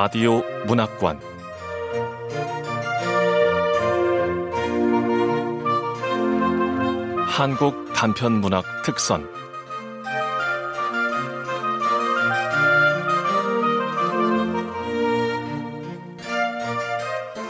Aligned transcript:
라디오 0.00 0.44
문학관 0.68 1.20
한국 7.26 7.92
단편 7.94 8.34
문학 8.34 8.64
특선 8.84 9.28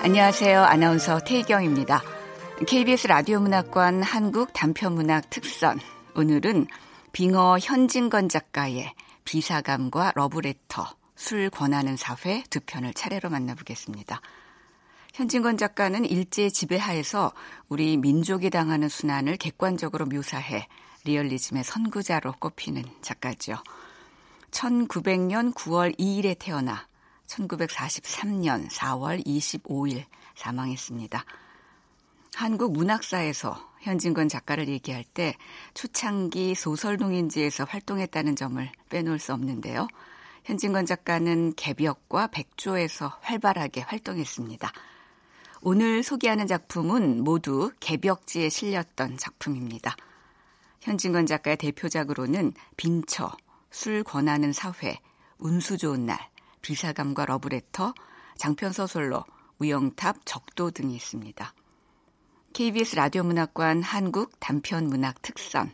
안녕하세요. 0.03 0.63
아나운서 0.63 1.19
태희경입니다. 1.21 2.03
KBS 2.67 3.09
라디오 3.09 3.41
문학관 3.41 4.03
한국 4.03 4.55
단편 4.55 4.95
문학 4.95 5.29
특선 5.29 5.79
오늘은 6.17 6.67
빙어 7.13 7.59
현진건 7.61 8.31
작가의 8.31 8.95
비사감과 9.25 10.13
러브레터, 10.15 10.98
술 11.19 11.51
권하는 11.51 11.97
사회 11.97 12.45
두 12.49 12.61
편을 12.61 12.95
차례로 12.95 13.29
만나보겠습니다. 13.29 14.21
현진건 15.15 15.59
작가는 15.59 16.05
일제 16.05 16.49
지배하에서 16.49 17.33
우리 17.69 17.97
민족이 17.97 18.51
당하는 18.51 18.89
순환을 18.89 19.37
객관적으로 19.37 20.07
묘사해 20.07 20.69
리얼리즘의 21.03 21.65
선구자로 21.65 22.35
꼽히는 22.39 22.85
작가죠. 23.03 23.57
1900년 24.53 25.53
9월 25.55 25.99
2일에 25.99 26.37
태어나 26.39 26.87
1943년 27.27 28.71
4월 28.71 29.27
25일 29.27 30.05
사망했습니다. 30.37 31.25
한국 32.37 32.73
문학사에서 32.75 33.73
현진건 33.81 34.29
작가를 34.29 34.69
얘기할 34.69 35.03
때 35.03 35.35
초창기 35.75 36.55
소설동인지에서 36.55 37.65
활동했다는 37.65 38.37
점을 38.37 38.71
빼놓을 38.89 39.19
수 39.19 39.33
없는데요. 39.33 39.89
현진건 40.49 40.87
작가는 40.87 41.53
개벽과 41.57 42.29
백조에서 42.29 43.19
활발하게 43.21 43.83
활동했습니다. 43.83 44.73
오늘 45.61 46.03
소개하는 46.03 46.47
작품은 46.47 47.23
모두 47.23 47.71
개벽지에 47.81 48.49
실렸던 48.49 49.19
작품입니다. 49.19 49.95
현진건 50.81 51.27
작가의 51.27 51.59
대표작으로는 51.59 52.55
빈처, 52.79 53.31
술 53.71 54.03
권하는 54.03 54.55
사회, 54.55 54.99
운수 55.37 55.77
좋은 55.77 56.07
날, 56.07 56.19
비사감과 56.63 57.27
러브레터, 57.27 57.93
장편 58.39 58.73
소설로 58.73 59.25
우영탑, 59.59 60.25
적도 60.25 60.71
등이 60.71 60.95
있습니다. 60.95 61.53
KBS 62.55 62.97
라디오 62.97 63.23
문학관 63.23 63.83
한국 63.83 64.41
단편 64.41 64.87
문학 64.87 65.21
특선, 65.21 65.71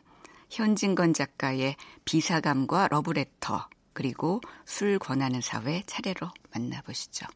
현진건 0.50 1.12
작가의 1.12 1.76
비사감과 2.04 2.88
러브레터, 2.88 3.68
그리고 3.94 4.40
술 4.66 4.98
권하는 4.98 5.40
사회 5.40 5.82
차례로 5.86 6.28
만나보시죠. 6.52 7.26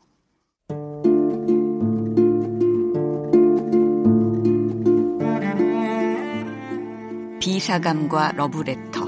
비사감과 7.40 8.32
러브레터 8.32 9.00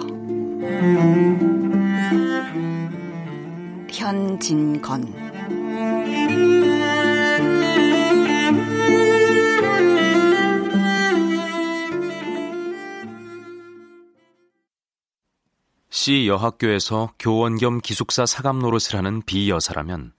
현진건 4.01 5.30
시 16.03 16.27
여학교에서 16.27 17.13
교원 17.19 17.57
겸 17.57 17.79
기숙사 17.79 18.25
사감 18.25 18.59
노릇을 18.59 18.97
하는 18.97 19.21
비여사라면 19.21 20.15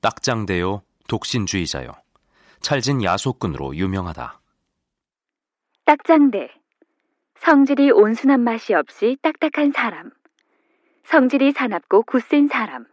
딱장대요, 0.00 0.84
독신주의자요, 1.08 1.90
찰진 2.60 3.02
야속꾼으로 3.02 3.74
유명하다. 3.74 4.40
딱장대. 5.84 6.48
성질이 7.40 7.90
온순한 7.90 8.38
맛이 8.38 8.72
없이 8.72 9.16
딱딱한 9.20 9.72
사람. 9.72 10.12
성질이 11.06 11.50
사납고 11.50 12.04
굳센 12.04 12.46
사람. 12.46 12.86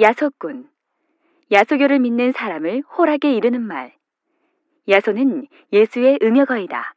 야속꾼. 0.00 0.70
야소교를 1.52 1.98
믿는 1.98 2.32
사람을 2.32 2.84
홀하게 2.96 3.34
이르는 3.34 3.60
말. 3.60 3.94
야소는 4.88 5.46
예수의 5.74 6.20
응여거이다. 6.22 6.94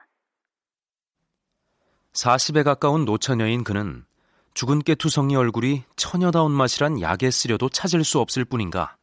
40에 2.15 2.63
가까운 2.63 3.03
노처녀인 3.05 3.63
그는 3.63 4.05
죽은 4.53 4.79
깨투성이 4.83 5.35
얼굴이 5.35 5.83
처녀다운 5.97 6.51
맛이란 6.53 7.01
약에 7.01 7.29
쓰려도 7.29 7.67
찾을 7.69 8.05
수 8.05 8.19
없을 8.19 8.45
뿐인가. 8.45 8.95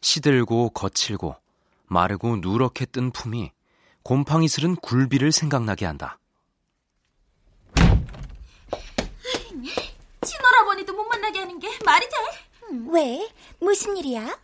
시들고 0.00 0.70
거칠고 0.70 1.34
마르고 1.86 2.36
누렇게 2.36 2.86
뜬 2.86 3.10
품이 3.10 3.50
곰팡이 4.04 4.46
슬은 4.46 4.76
굴비를 4.76 5.32
생각나게 5.32 5.86
한다. 5.86 6.18
친오라버니도 10.24 10.92
못 10.94 11.04
만나게 11.04 11.40
하는 11.40 11.58
게 11.58 11.68
말이 11.84 12.08
돼? 12.08 12.16
음, 12.70 12.94
왜? 12.94 13.28
무슨 13.58 13.96
일이야? 13.96 14.38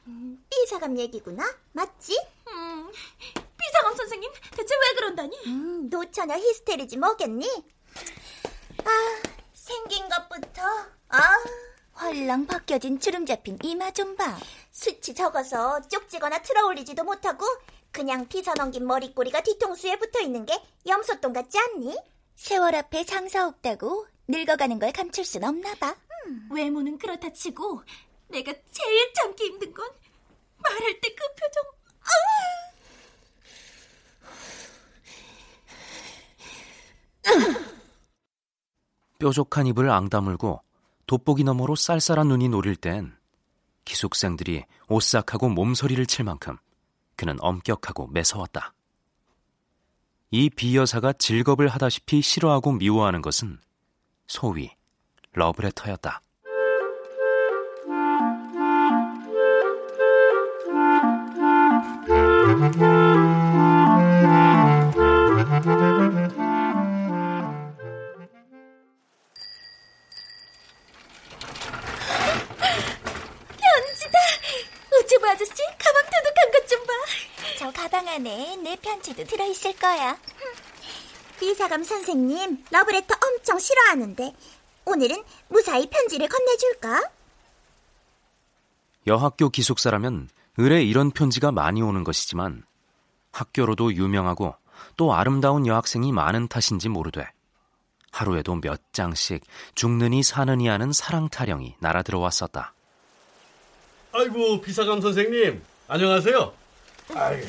삐사감 0.50 0.98
얘기구나? 0.98 1.44
맞지? 1.72 2.20
음, 2.48 2.90
삐사감 3.56 3.94
선생님 3.94 4.28
대체 4.50 4.74
왜 4.74 4.94
그런다니? 4.96 5.36
음, 5.46 5.88
노처녀 5.88 6.34
히스테리지 6.36 6.96
뭐겠니? 6.96 7.75
아, 8.84 9.22
생긴 9.54 10.08
것부터 10.08 10.62
아 11.08 11.20
헐렁 12.00 12.46
벗겨진 12.46 13.00
주름 13.00 13.24
잡힌 13.26 13.58
이마 13.62 13.90
좀 13.90 14.16
봐. 14.16 14.36
수치 14.70 15.14
적어서 15.14 15.80
쪽지거나 15.88 16.42
틀어올리지도 16.42 17.04
못하고 17.04 17.46
그냥 17.90 18.28
비서 18.28 18.52
넘긴 18.54 18.86
머리꼬리가 18.86 19.40
뒤통수에 19.42 19.96
붙어 19.98 20.20
있는 20.20 20.44
게 20.44 20.60
염소똥 20.86 21.32
같지 21.32 21.58
않니? 21.58 21.96
세월 22.34 22.74
앞에 22.74 23.04
장사 23.04 23.46
없다고 23.46 24.06
늙어가는 24.28 24.78
걸 24.78 24.92
감출 24.92 25.24
순 25.24 25.44
없나 25.44 25.74
봐. 25.76 25.96
음. 26.26 26.48
외모는 26.52 26.98
그렇다 26.98 27.32
치고 27.32 27.82
내가 28.28 28.52
제일 28.72 29.12
참기 29.14 29.44
힘든 29.44 29.72
건 29.72 29.88
말할 30.58 31.00
때 31.00 31.14
그 31.14 31.24
표정. 31.34 31.64
아! 32.02 32.08
뾰족한 39.18 39.66
입을 39.66 39.90
앙다물고 39.90 40.62
돋보기 41.06 41.44
너머로 41.44 41.76
쌀쌀한 41.76 42.28
눈이 42.28 42.48
노릴 42.48 42.76
땐 42.76 43.16
기숙생들이 43.84 44.64
오싹하고 44.88 45.48
몸서리를 45.48 46.04
칠 46.06 46.24
만큼 46.24 46.56
그는 47.16 47.36
엄격하고 47.40 48.08
매서웠다. 48.08 48.74
이 50.30 50.50
비여사가 50.50 51.14
즐겁을 51.14 51.68
하다시피 51.68 52.20
싫어하고 52.20 52.72
미워하는 52.72 53.22
것은 53.22 53.58
소위 54.26 54.70
러브레터였다. 55.32 56.20
안에 77.70 78.56
내 78.62 78.76
편지도 78.76 79.24
들어있을 79.24 79.74
거야. 79.76 80.16
비사감 81.40 81.82
선생님, 81.82 82.64
러브레터 82.70 83.14
엄청 83.14 83.58
싫어하는데 83.58 84.34
오늘은 84.84 85.22
무사히 85.48 85.88
편지를 85.90 86.28
건네줄까? 86.28 87.10
여학교 89.06 89.50
기숙사라면 89.50 90.28
을에 90.58 90.82
이런 90.82 91.10
편지가 91.10 91.52
많이 91.52 91.82
오는 91.82 92.04
것이지만 92.04 92.64
학교로도 93.32 93.94
유명하고 93.94 94.54
또 94.96 95.14
아름다운 95.14 95.66
여학생이 95.66 96.12
많은 96.12 96.48
탓인지 96.48 96.88
모르되 96.88 97.28
하루에도 98.12 98.54
몇 98.54 98.80
장씩 98.92 99.42
죽느니 99.74 100.22
사느니 100.22 100.68
하는 100.68 100.92
사랑 100.92 101.28
타령이 101.28 101.76
날아들어왔었다. 101.80 102.72
아이고 104.12 104.60
비사감 104.62 105.02
선생님 105.02 105.62
안녕하세요. 105.88 106.65
아이, 107.14 107.42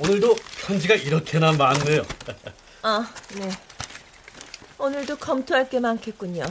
오늘도 0.00 0.36
편지가 0.66 0.94
이렇게나 0.94 1.52
많네요. 1.52 2.02
아, 2.82 3.12
네. 3.34 3.50
오늘도 4.78 5.16
검토할 5.16 5.68
게 5.68 5.80
많겠군요. 5.80 6.44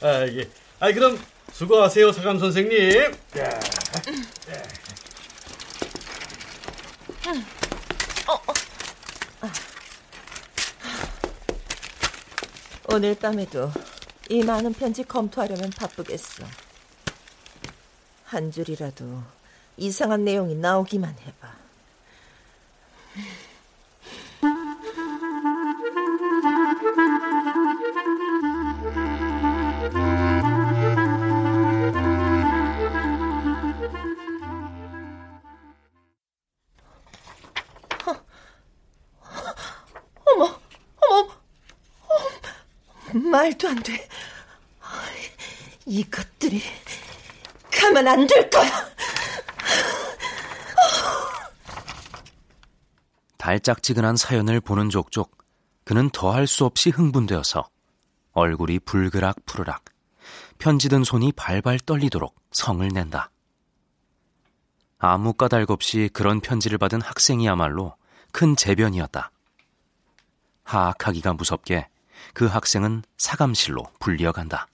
아, 0.00 0.26
예. 0.28 0.48
아, 0.80 0.92
그럼 0.92 1.20
수고하세요, 1.52 2.12
사감 2.12 2.38
선생님. 2.38 3.12
어, 8.26 8.32
어. 8.32 8.54
아. 9.40 9.52
오늘 12.90 13.14
밤에도 13.16 13.70
이 14.30 14.42
많은 14.42 14.72
편지 14.74 15.04
검토하려면 15.04 15.70
바쁘겠어. 15.70 16.44
한 18.24 18.50
줄이라도 18.52 19.22
이상한 19.78 20.24
내용이 20.24 20.56
나오기만 20.56 21.14
해봐. 21.24 21.48
말도 43.12 43.68
안 43.68 43.82
돼. 43.82 44.08
이것들이 45.86 46.62
가면 47.70 48.06
안 48.08 48.26
될 48.26 48.50
거야. 48.50 48.97
달짝지근한 53.48 54.18
사연을 54.18 54.60
보는 54.60 54.90
족족 54.90 55.38
그는 55.84 56.10
더할 56.10 56.46
수 56.46 56.66
없이 56.66 56.90
흥분되어서 56.90 57.66
얼굴이 58.32 58.78
불그락 58.80 59.46
푸르락 59.46 59.86
편지 60.58 60.90
든 60.90 61.02
손이 61.02 61.32
발발 61.32 61.78
떨리도록 61.78 62.38
성을 62.50 62.86
낸다. 62.86 63.30
아무 64.98 65.32
까닭 65.32 65.70
없이 65.70 66.10
그런 66.12 66.40
편지를 66.40 66.76
받은 66.76 67.00
학생이야말로 67.00 67.96
큰 68.32 68.54
재변이었다. 68.54 69.30
하악하기가 70.64 71.32
무섭게 71.32 71.88
그 72.34 72.44
학생은 72.44 73.02
사감실로 73.16 73.84
불려간다. 73.98 74.68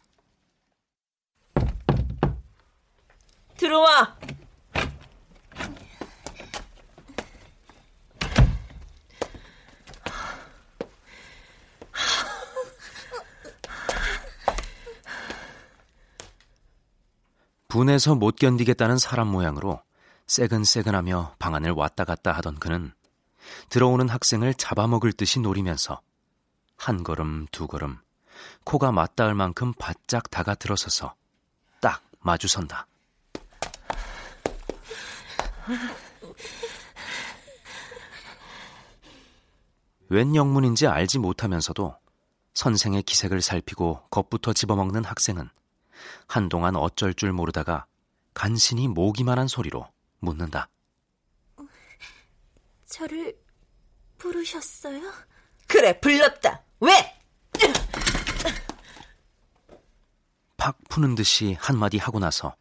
들어와. 3.56 4.16
분해서 17.74 18.14
못 18.14 18.36
견디겠다는 18.36 18.98
사람 18.98 19.26
모양으로 19.26 19.82
새근새근하며 20.28 21.34
방안을 21.40 21.72
왔다 21.72 22.04
갔다 22.04 22.30
하던 22.30 22.60
그는 22.60 22.92
들어오는 23.68 24.08
학생을 24.08 24.54
잡아먹을 24.54 25.12
듯이 25.12 25.40
노리면서 25.40 26.00
한 26.76 27.02
걸음 27.02 27.48
두 27.50 27.66
걸음 27.66 27.98
코가 28.62 28.92
맞닿을 28.92 29.34
만큼 29.34 29.72
바짝 29.76 30.30
다가 30.30 30.54
들어서서 30.54 31.16
딱 31.80 32.00
마주선다. 32.20 32.86
웬 40.10 40.36
영문인지 40.36 40.86
알지 40.86 41.18
못하면서도 41.18 41.96
선생의 42.54 43.02
기색을 43.02 43.42
살피고 43.42 44.04
겁부터 44.10 44.52
집어먹는 44.52 45.02
학생은 45.02 45.50
한동안 46.26 46.76
어쩔 46.76 47.14
줄 47.14 47.32
모르다가 47.32 47.86
간신히 48.34 48.88
모기만한 48.88 49.48
소리로 49.48 49.86
묻는다. 50.20 50.68
저를 52.86 53.36
부르셨어요? 54.18 55.00
그래, 55.66 55.98
불렀다. 56.00 56.62
왜? 56.80 56.92
팍 60.56 60.78
푸는 60.88 61.14
듯이 61.14 61.56
한마디 61.58 61.98
하고 61.98 62.18
나서 62.18 62.56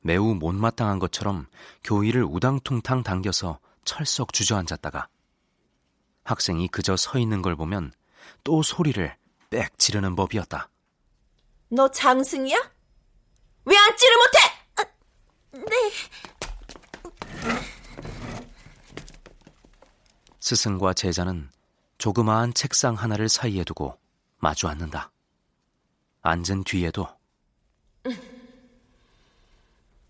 매우 0.00 0.34
못마땅한 0.34 0.98
것처럼 0.98 1.46
교의를 1.82 2.24
우당퉁탕 2.24 3.02
당겨서 3.02 3.58
철썩 3.84 4.32
주저앉았다가 4.32 5.08
학생이 6.24 6.68
그저 6.68 6.96
서 6.96 7.18
있는 7.18 7.42
걸 7.42 7.54
보면 7.54 7.92
또 8.44 8.62
소리를 8.62 9.14
빽 9.50 9.78
지르는 9.78 10.16
법이었다. 10.16 10.68
너 11.68 11.90
장승이야? 11.90 12.73
왜 13.64 13.76
앉지를 13.76 14.16
못해? 14.16 14.38
아, 14.76 14.84
네. 15.52 15.90
스승과 20.40 20.92
제자는 20.92 21.50
조그마한 21.98 22.52
책상 22.52 22.94
하나를 22.94 23.28
사이에 23.28 23.64
두고 23.64 23.98
마주 24.38 24.68
앉는다. 24.68 25.10
앉은 26.20 26.64
뒤에도 26.64 27.08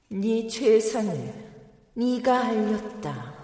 네 0.08 0.48
최선을 0.48 1.52
네가 1.94 2.46
알렸다. 2.46 3.34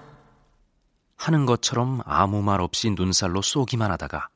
하는 1.16 1.46
것처럼 1.46 2.00
아무 2.04 2.42
말 2.42 2.60
없이 2.60 2.90
눈살로 2.90 3.42
쏘기만 3.42 3.90
하다가 3.92 4.28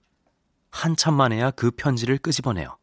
한참 0.71 1.15
만에야 1.15 1.51
그 1.53 1.71
편지를 1.71 2.19
끄집어내어 2.19 2.77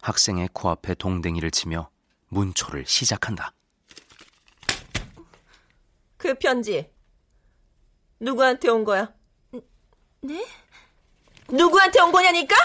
학생의 0.00 0.48
코앞에 0.52 0.94
동댕이를 0.94 1.50
치며 1.50 1.90
문초를 2.28 2.86
시작한다. 2.86 3.52
그 6.16 6.34
편지 6.34 6.90
누구한테 8.18 8.68
온 8.70 8.84
거야? 8.84 9.12
네? 10.20 10.46
누구한테 11.48 12.00
온 12.00 12.12
거냐니까? 12.12 12.56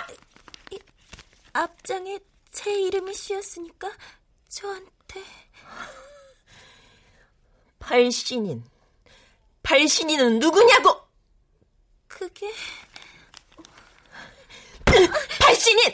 앞장에 1.54 2.20
제 2.52 2.74
이름이 2.74 3.14
씌었으니까 3.14 3.92
저한테 4.48 5.24
발신인 7.80 8.64
발신인은 9.64 10.40
누구냐고? 10.40 11.02
그게 12.08 12.52
발신인 15.40 15.94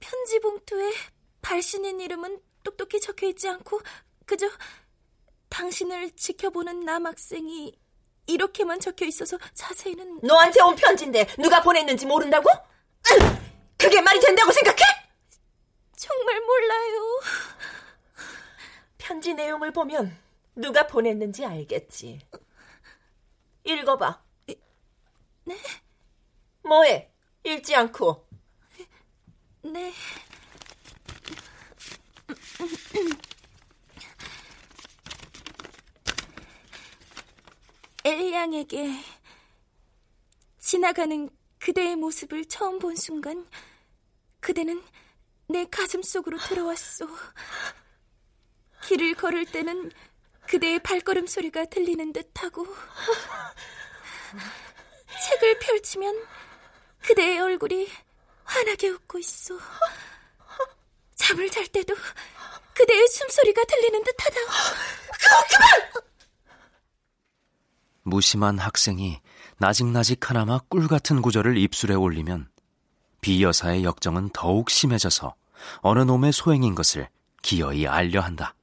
편지 0.00 0.40
봉투에 0.40 0.92
발신인 1.42 2.00
이름은 2.00 2.40
똑똑히 2.62 3.00
적혀 3.00 3.26
있지 3.28 3.48
않고 3.48 3.80
그저 4.24 4.48
당신을 5.48 6.12
지켜보는 6.12 6.80
남학생이 6.80 7.78
이렇게만 8.26 8.80
적혀 8.80 9.04
있어서 9.04 9.36
자세히는 9.52 10.20
너한테 10.22 10.62
온 10.62 10.76
편지인데 10.76 11.26
누가 11.36 11.60
보냈는지 11.60 12.06
모른다고? 12.06 12.48
그게 13.76 14.00
말이 14.00 14.20
된다고 14.20 14.52
생각해? 14.52 14.80
정말 15.96 16.40
몰라요. 16.40 17.20
편지 18.96 19.34
내용을 19.34 19.72
보면 19.72 20.16
누가 20.54 20.86
보냈는지 20.86 21.44
알겠지. 21.44 22.20
읽어봐. 23.64 24.22
네? 25.44 25.56
뭐해? 26.62 27.12
읽지 27.44 27.74
않고. 27.74 28.28
네. 29.62 29.92
엘양에게 38.04 39.02
지나가는 40.58 41.30
그대의 41.58 41.96
모습을 41.96 42.44
처음 42.46 42.78
본 42.78 42.96
순간 42.96 43.46
그대는 44.40 44.82
내 45.48 45.64
가슴 45.66 46.02
속으로 46.02 46.38
들어왔소. 46.38 47.08
길을 48.84 49.14
걸을 49.14 49.44
때는 49.46 49.90
그대의 50.48 50.80
발걸음 50.80 51.26
소리가 51.26 51.66
들리는 51.66 52.12
듯하고 52.12 52.66
책을 55.28 55.58
펼치면 55.60 56.26
그대의 57.02 57.40
얼굴이 57.40 57.88
환하게 58.44 58.88
웃고 58.88 59.18
있어. 59.18 59.58
잠을 61.14 61.50
잘 61.50 61.66
때도 61.68 61.94
그대의 62.74 63.08
숨소리가 63.08 63.64
들리는 63.64 64.02
듯하다. 64.04 64.40
그만! 65.50 66.02
무심한 68.02 68.58
학생이 68.58 69.20
나직나직 69.58 70.28
하나마 70.28 70.58
꿀 70.68 70.88
같은 70.88 71.22
구절을 71.22 71.56
입술에 71.56 71.94
올리면 71.94 72.50
비 73.20 73.42
여사의 73.42 73.84
역정은 73.84 74.30
더욱 74.30 74.70
심해져서 74.70 75.34
어느 75.82 76.00
놈의 76.00 76.32
소행인 76.32 76.74
것을 76.74 77.08
기어이 77.42 77.86
알려 77.86 78.20
한다. 78.20 78.54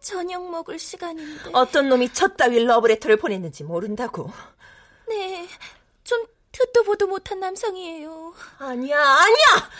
저녁 0.00 0.50
먹을 0.50 0.78
시간인데. 0.78 1.50
어떤 1.54 1.88
놈이 1.88 2.12
첫 2.12 2.36
따위 2.36 2.62
러브레터를 2.64 3.16
보냈는지 3.16 3.64
모른다고. 3.64 4.30
네, 5.08 5.48
좀 6.04 6.26
듣도 6.52 6.84
보도 6.84 7.06
못한 7.06 7.40
남성이에요. 7.40 8.34
아니야, 8.58 8.98
아니야! 9.00 9.70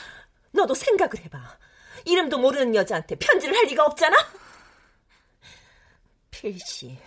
너도 0.52 0.75
생각을 0.75 1.19
해봐. 1.25 1.59
이름도 2.05 2.38
모르는 2.38 2.75
여자한테 2.75 3.17
편지를 3.17 3.57
할 3.57 3.64
리가 3.67 3.85
없잖아? 3.85 4.17
필시, 6.31 6.99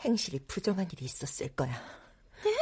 행실이 0.00 0.40
부정한 0.48 0.88
일이 0.92 1.04
있었을 1.04 1.48
거야. 1.54 1.72
네? 2.44 2.56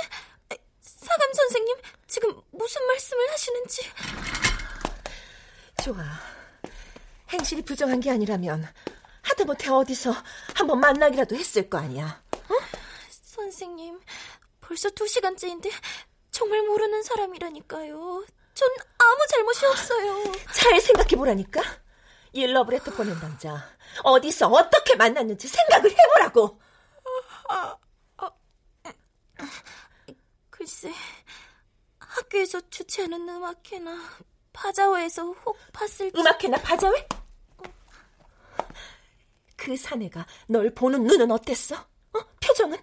사감 0.80 1.32
선생님, 1.32 1.76
지금 2.06 2.40
무슨 2.50 2.86
말씀을 2.86 3.30
하시는지. 3.30 3.82
좋아. 5.82 6.04
행실이 7.30 7.62
부정한 7.62 8.00
게 8.00 8.10
아니라면 8.10 8.68
하다못해 9.22 9.70
어디서 9.70 10.14
한번 10.54 10.80
만나기라도 10.80 11.34
했을 11.34 11.68
거 11.70 11.78
아니야. 11.78 12.22
어? 12.32 12.54
선생님, 13.22 13.98
벌써 14.72 14.88
두 14.88 15.06
시간째인데 15.06 15.68
정말 16.30 16.62
모르는 16.62 17.02
사람이라니까요. 17.02 18.24
전 18.54 18.68
아무 18.98 19.26
잘못이 19.28 19.66
없어요. 19.66 20.32
잘 20.54 20.80
생각해 20.80 21.14
보라니까. 21.14 21.60
이 22.32 22.46
러브레터 22.46 22.92
보낸 22.92 23.14
남자 23.20 23.68
어디서 24.02 24.48
어떻게 24.48 24.96
만났는지 24.96 25.46
생각을 25.46 25.90
해보라고. 25.90 26.58
아, 27.50 27.76
아, 28.16 28.30
아, 28.86 29.46
글쎄, 30.48 30.90
학교에서 31.98 32.62
주최하는 32.70 33.28
음악회나 33.28 33.94
바자회에서 34.54 35.32
혹 35.32 35.58
봤을 35.74 36.10
음악회나 36.16 36.56
바자회? 36.62 37.06
그 39.54 39.76
사내가 39.76 40.26
널 40.46 40.70
보는 40.70 41.04
눈은 41.04 41.30
어땠어? 41.30 41.76
어? 41.76 42.20
표정은? 42.40 42.78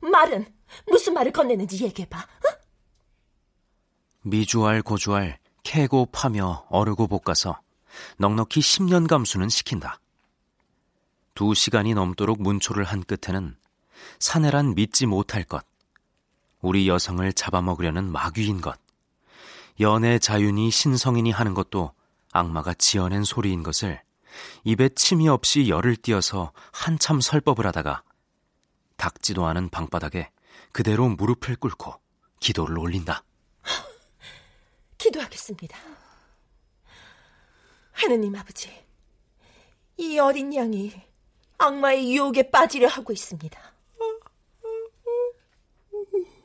말은 0.00 0.55
무슨 0.86 1.14
말을 1.14 1.32
건네는지 1.32 1.82
얘기해봐. 1.84 2.18
어? 2.18 2.66
미주알 4.22 4.82
고주알 4.82 5.38
캐고 5.62 6.06
파며 6.06 6.66
어르고 6.68 7.06
볶아서 7.06 7.60
넉넉히 8.18 8.60
10년 8.60 9.08
감수는 9.08 9.48
시킨다. 9.48 10.00
두 11.34 11.54
시간이 11.54 11.94
넘도록 11.94 12.40
문초를 12.40 12.84
한 12.84 13.04
끝에는 13.04 13.56
사내란 14.18 14.74
믿지 14.74 15.06
못할 15.06 15.44
것, 15.44 15.64
우리 16.60 16.88
여성을 16.88 17.30
잡아먹으려는 17.32 18.04
마귀인 18.10 18.60
것, 18.60 18.78
연애 19.80 20.18
자윤이 20.18 20.70
신성인이 20.70 21.30
하는 21.30 21.54
것도 21.54 21.92
악마가 22.32 22.74
지어낸 22.74 23.24
소리인 23.24 23.62
것을 23.62 24.00
입에 24.64 24.88
침이 24.90 25.28
없이 25.28 25.68
열을 25.68 25.96
띄어서 25.96 26.52
한참 26.72 27.20
설법을 27.20 27.66
하다가 27.66 28.02
닦지도 28.96 29.46
않은 29.46 29.68
방바닥에 29.68 30.30
그대로 30.76 31.08
무릎을 31.08 31.56
꿇고 31.56 31.94
기도를 32.38 32.78
올린다. 32.78 33.24
기도하겠습니다. 34.98 35.78
하느님 37.92 38.36
아버지, 38.36 38.70
이 39.96 40.18
어린 40.18 40.54
양이 40.54 40.92
악마의 41.56 42.14
유혹에 42.14 42.50
빠지려 42.50 42.88
하고 42.88 43.14
있습니다. 43.14 43.58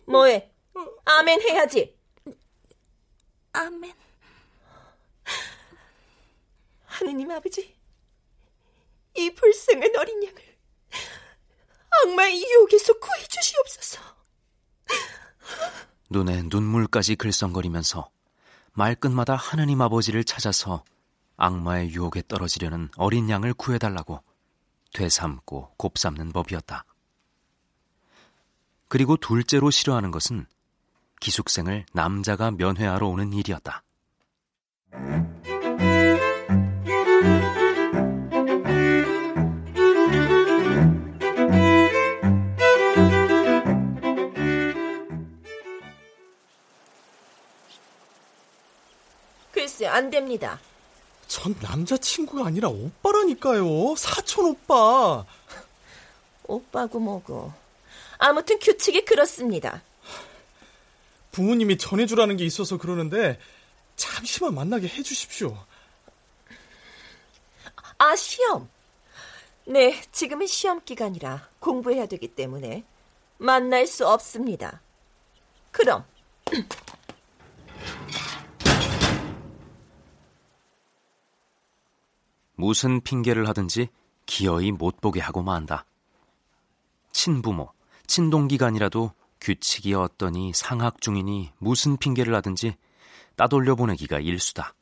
뭐해? 0.05 0.49
아멘 1.03 1.41
해야지. 1.41 1.99
아멘. 3.51 3.93
하느님 6.85 7.31
아버지, 7.31 7.75
이 9.13 9.29
불쌍한 9.29 9.93
어린 9.97 10.23
양을 10.23 10.57
악마의 12.03 12.41
유혹에서 12.41 12.93
구해 12.93 13.21
주시옵소서. 13.27 14.20
눈에 16.09 16.43
눈물까지 16.43 17.15
글썽거리면서 17.15 18.09
말끝마다 18.73 19.35
하느님 19.35 19.81
아버지를 19.81 20.23
찾아서 20.23 20.83
악마의 21.37 21.91
유혹에 21.91 22.21
떨어지려는 22.27 22.89
어린 22.97 23.29
양을 23.29 23.53
구해달라고 23.53 24.21
되삼고 24.93 25.73
곱삼는 25.77 26.31
법이었다. 26.31 26.85
그리고 28.87 29.15
둘째로 29.15 29.71
싫어하는 29.71 30.11
것은 30.11 30.45
기숙생을 31.21 31.85
남자가 31.93 32.51
면회하러 32.51 33.07
오는 33.07 33.31
일이었다. 33.31 33.83
글쎄, 49.71 49.87
안 49.87 50.09
됩니다. 50.09 50.59
전 51.27 51.55
남자친구가 51.61 52.45
아니라 52.45 52.67
오빠라니까요. 52.67 53.95
사촌 53.95 54.47
오빠. 54.47 55.25
오빠고 56.43 56.99
뭐고. 56.99 57.53
아무튼 58.17 58.59
규칙이 58.59 59.05
그렇습니다. 59.05 59.81
부모님이 61.31 61.77
전해주라는 61.77 62.35
게 62.35 62.43
있어서 62.43 62.77
그러는데 62.77 63.39
잠시만 63.95 64.53
만나게 64.53 64.89
해주십시오. 64.89 65.57
아, 67.97 68.15
시험. 68.17 68.67
네, 69.65 70.01
지금은 70.11 70.47
시험 70.47 70.83
기간이라 70.83 71.47
공부해야 71.59 72.07
되기 72.07 72.27
때문에 72.27 72.83
만날 73.37 73.87
수 73.87 74.05
없습니다. 74.05 74.81
그럼. 75.71 76.03
무슨 82.61 83.01
핑계를 83.01 83.47
하든지 83.49 83.89
기어이 84.27 84.71
못 84.71 85.01
보게 85.01 85.19
하고 85.19 85.41
만다. 85.41 85.83
친부모, 87.11 87.73
친동기간이라도 88.05 89.13
규칙이 89.41 89.95
어떠니 89.95 90.53
상학 90.53 91.01
중이니 91.01 91.53
무슨 91.57 91.97
핑계를 91.97 92.35
하든지 92.35 92.77
따돌려 93.35 93.73
보내기가 93.73 94.19
일수다. 94.19 94.75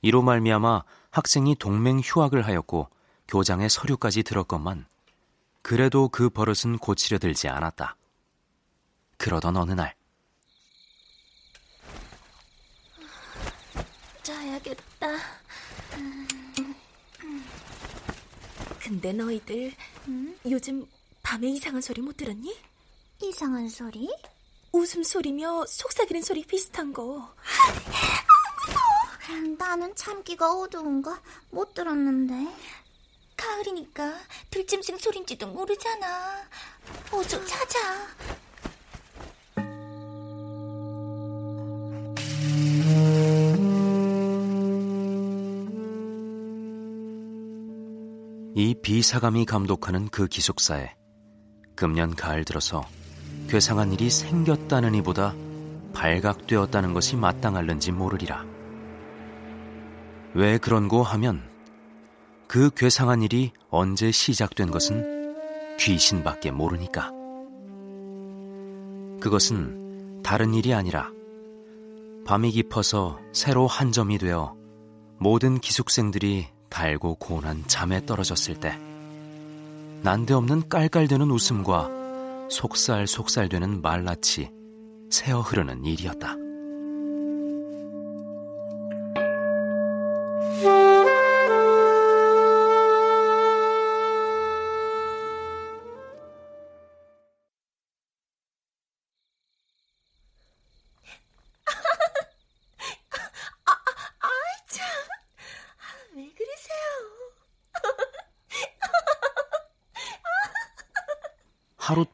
이로 0.00 0.22
말미암아 0.22 0.84
학생이 1.10 1.54
동맹 1.56 2.00
휴학을 2.00 2.46
하였고 2.46 2.88
교장의 3.28 3.68
서류까지 3.68 4.22
들었건만 4.22 4.86
그래도 5.60 6.08
그 6.08 6.30
버릇은 6.30 6.78
고치려 6.78 7.18
들지 7.18 7.48
않았다. 7.48 7.96
그러던 9.18 9.58
어느 9.58 9.72
날 9.72 9.94
자야겠다. 14.22 14.91
근데 18.82 19.12
너희들 19.12 19.72
음? 20.08 20.36
요즘 20.50 20.86
밤에 21.22 21.48
이상한 21.48 21.80
소리 21.80 22.00
못 22.00 22.16
들었니? 22.16 22.52
이상한 23.22 23.68
소리? 23.68 24.08
웃음 24.72 25.04
소리며 25.04 25.66
속삭이는 25.66 26.22
소리 26.22 26.44
비슷한 26.44 26.92
거. 26.92 27.32
음, 29.30 29.56
나는 29.56 29.94
참기가 29.94 30.52
어두운가 30.52 31.22
못 31.50 31.74
들었는데. 31.74 32.52
가을이니까 33.36 34.18
들짐승 34.50 34.98
소린지도 34.98 35.46
모르잖아. 35.46 36.48
어서 37.12 37.44
찾아. 37.44 38.06
이 48.54 48.74
비사감이 48.74 49.46
감독하는 49.46 50.08
그 50.08 50.26
기숙사에 50.26 50.94
금년 51.74 52.14
가을 52.14 52.44
들어서 52.44 52.82
괴상한 53.48 53.92
일이 53.92 54.10
생겼다는 54.10 54.94
이보다 54.96 55.34
발각되었다는 55.94 56.92
것이 56.92 57.16
마땅할는지 57.16 57.92
모르리라. 57.92 58.44
왜 60.34 60.58
그런고 60.58 61.02
하면 61.02 61.42
그 62.46 62.68
괴상한 62.68 63.22
일이 63.22 63.52
언제 63.70 64.10
시작된 64.10 64.70
것은 64.70 65.34
귀신밖에 65.78 66.50
모르니까. 66.50 67.10
그것은 69.20 70.20
다른 70.22 70.52
일이 70.52 70.74
아니라 70.74 71.10
밤이 72.26 72.50
깊어서 72.50 73.18
새로 73.32 73.66
한 73.66 73.92
점이 73.92 74.18
되어 74.18 74.54
모든 75.18 75.58
기숙생들이 75.58 76.48
달고 76.72 77.16
고운한 77.16 77.64
잠에 77.66 78.04
떨어졌을 78.06 78.58
때 78.58 78.78
난데없는 80.00 80.70
깔깔대는 80.70 81.30
웃음과 81.30 82.48
속살속살되는 82.50 83.82
말라치 83.82 84.50
새어 85.10 85.40
흐르는 85.42 85.84
일이었다. 85.84 86.34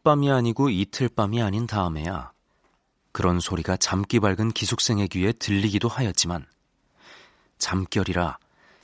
하룻밤이 0.08 0.30
아니고 0.30 0.70
이틀밤이 0.70 1.42
아닌 1.42 1.66
다음에야 1.66 2.32
그런 3.12 3.40
소리가 3.40 3.76
잠기 3.76 4.20
밝은 4.20 4.52
기숙생의 4.52 5.08
귀에 5.08 5.32
들리기도 5.32 5.86
하였지만 5.88 6.46
잠결이라 7.58 8.38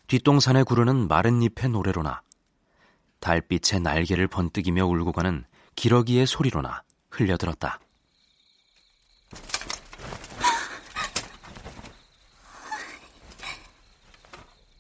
뒷동산에 0.07 0.65
구르는 0.65 1.09
마른 1.09 1.41
잎의 1.41 1.71
노래로나 1.71 2.21
달빛의 3.21 3.81
날개를 3.81 4.29
번뜩이며 4.29 4.85
울고 4.85 5.13
가는 5.13 5.45
기러기의 5.77 6.27
소리로나 6.27 6.83
흘려들었다. 7.11 7.81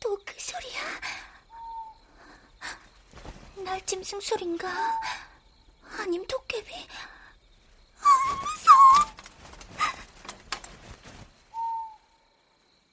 또 0.00 0.18
그 0.26 0.34
소리야. 0.38 0.80
날짐승 3.64 4.20
소린가? 4.20 4.68
아님 6.04 6.22
도깨비? 6.26 6.70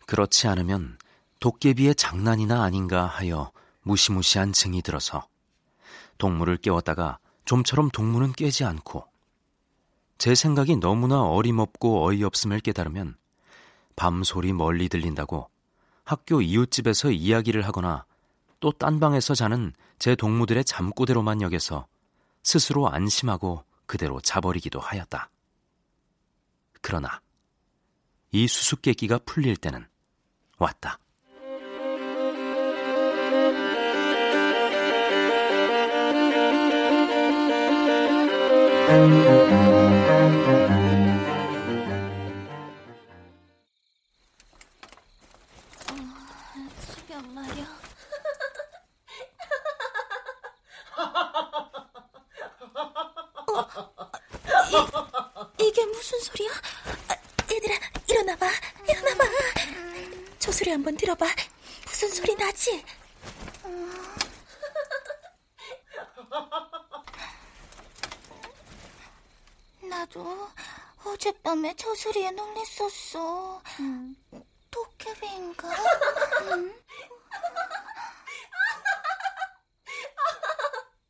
그렇지 0.05 0.47
않으면 0.47 0.97
도깨비의 1.41 1.95
장난이나 1.95 2.63
아닌가 2.63 3.05
하여 3.05 3.51
무시무시한 3.81 4.53
증이 4.53 4.81
들어서 4.81 5.27
동물을 6.19 6.57
깨웠다가 6.57 7.19
좀처럼 7.43 7.89
동물은 7.89 8.31
깨지 8.33 8.63
않고 8.63 9.05
제 10.17 10.33
생각이 10.33 10.77
너무나 10.77 11.21
어림없고 11.23 12.05
어이없음을 12.05 12.61
깨달으면 12.61 13.17
밤소리 13.97 14.53
멀리 14.53 14.87
들린다고 14.87 15.49
학교 16.05 16.41
이웃집에서 16.41 17.11
이야기를 17.11 17.63
하거나 17.63 18.05
또 18.61 18.71
딴 18.71 18.99
방에서 19.01 19.33
자는 19.33 19.73
제 19.99 20.15
동무들의 20.15 20.63
잠꼬대로만 20.63 21.41
여겨서 21.41 21.87
스스로 22.43 22.89
안심하고 22.89 23.63
그대로 23.85 24.19
자버리기도 24.21 24.79
하였다. 24.79 25.29
그러나 26.81 27.21
이 28.31 28.47
수수께끼가 28.47 29.19
풀릴 29.25 29.57
때는 29.57 29.87
왔다. 30.57 30.99
무슨 56.11 56.19
소리야? 56.19 56.51
아, 57.07 57.15
얘들아, 57.49 57.73
일어나봐, 58.09 58.45
일어나봐. 58.85 59.23
저 60.39 60.51
소리 60.51 60.69
한번 60.71 60.97
들어봐. 60.97 61.25
무슨 61.85 62.09
소리 62.09 62.35
나지? 62.35 62.83
나도 69.89 70.49
어젯밤에 71.05 71.73
저 71.77 71.95
소리에 71.95 72.31
놀랬었어. 72.31 73.61
도깨비인가? 74.69 75.69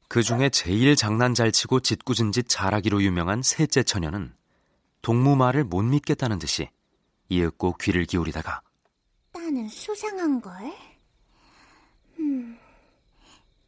그 0.08 0.22
중에 0.22 0.50
제일 0.50 0.96
장난 0.96 1.34
잘 1.34 1.52
치고 1.52 1.80
짓궂은 1.80 2.34
짓 2.34 2.48
잘하기로 2.48 3.02
유명한 3.02 3.42
셋째 3.42 3.82
처녀는 3.82 4.40
동무 5.02 5.36
말을 5.36 5.64
못 5.64 5.82
믿겠다는 5.82 6.40
듯이 6.40 6.70
이윽고 7.30 7.78
귀를 7.78 8.06
기울이다가 8.06 8.62
나는 9.34 9.68
수상한걸? 9.68 10.54
음, 12.20 12.60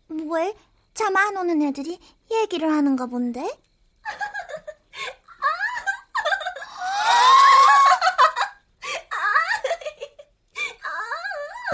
왜? 0.10 0.54
잠안 0.94 1.36
오는 1.38 1.62
애들이 1.62 2.00
얘기를 2.30 2.72
하는가 2.72 3.08
본데? 3.08 3.50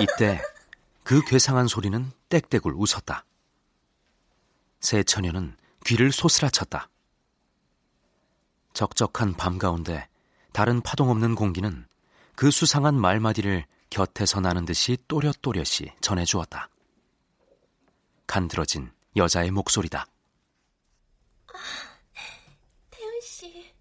이때 0.02 0.42
그 1.04 1.22
괴상한 1.26 1.68
소리는 1.68 2.10
땡땡을 2.30 2.74
웃었다. 2.74 3.26
새 4.80 5.04
처녀는 5.04 5.58
귀를 5.86 6.12
소스라쳤다. 6.12 6.88
적적한 8.80 9.34
밤 9.34 9.58
가운데 9.58 10.08
다른 10.54 10.80
파동 10.80 11.10
없는 11.10 11.36
공기는 11.36 11.86
그 12.34 12.50
수상한 12.50 12.96
말마디를 12.96 13.66
곁에서 13.90 14.40
나는 14.40 14.64
듯이 14.64 14.96
또렷또렷이 15.10 15.92
전해주었다. 16.00 16.70
간드러진 18.26 18.90
여자의 19.18 19.52
목소리다. 19.52 20.06
태훈 22.90 23.22
씨, 23.22 23.74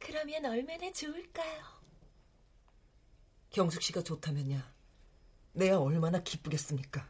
그러면 0.00 0.44
얼마나 0.44 0.90
좋을까요? 0.90 1.62
경숙 3.50 3.80
씨가 3.80 4.02
좋다면야 4.02 4.74
내야 5.52 5.76
얼마나 5.78 6.20
기쁘겠습니까? 6.20 7.06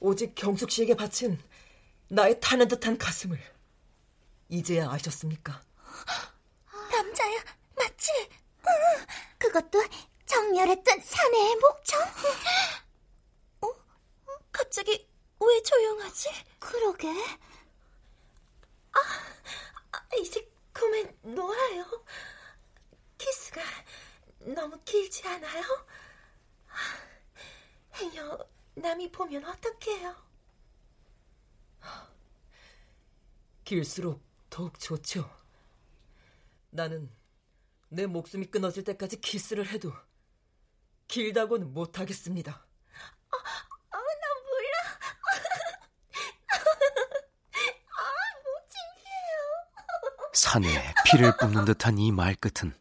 오직 0.00 0.34
경숙 0.34 0.70
씨에게 0.70 0.96
바친 0.96 1.38
나의 2.08 2.40
타는 2.40 2.68
듯한 2.68 2.96
가슴을 2.96 3.53
이제야 4.54 4.88
아셨습니까? 4.88 5.60
남자야, 6.92 7.44
맞지? 7.76 8.12
응, 8.60 9.06
그것도 9.36 9.82
정렬했던 10.26 11.00
사내의 11.00 11.56
목청. 11.56 12.00
어? 13.62 13.68
갑자기 14.52 15.08
왜 15.40 15.62
조용하지? 15.62 16.28
그러게. 16.60 17.08
아, 18.92 19.00
이제 20.20 20.48
그만 20.72 21.12
놀아요. 21.22 21.84
키스가 23.18 23.60
너무 24.38 24.78
길지 24.84 25.26
않아요? 25.26 25.64
행여 27.94 28.48
남이 28.76 29.10
보면 29.10 29.44
어떡해요? 29.46 30.14
길수록 33.64 34.33
더욱 34.54 34.78
좋죠. 34.78 35.28
나는 36.70 37.10
내 37.88 38.06
목숨이 38.06 38.46
끊어질 38.46 38.84
때까지 38.84 39.20
키스를 39.20 39.66
해도 39.66 39.92
길다고는 41.08 41.74
못하겠습니다. 41.74 42.52
아, 42.52 43.36
아, 43.90 43.96
나 43.96 44.00
몰라. 44.46 44.78
아, 47.90 48.06
못 48.44 48.70
창피해요. 48.70 49.34
산에 50.34 50.94
피를 51.04 51.36
뿜는 51.36 51.64
듯한 51.64 51.98
이 51.98 52.12
말끝은 52.12 52.78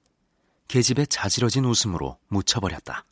계집의 0.68 1.08
자지러진 1.08 1.66
웃음으로 1.66 2.20
묻혀버렸다. 2.28 3.04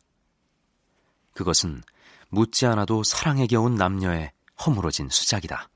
그것은 1.34 1.82
묻지 2.28 2.66
않아도 2.66 3.02
사랑에 3.02 3.48
겨운 3.48 3.74
남녀의 3.74 4.30
허물어진 4.64 5.08
수작이다. 5.08 5.71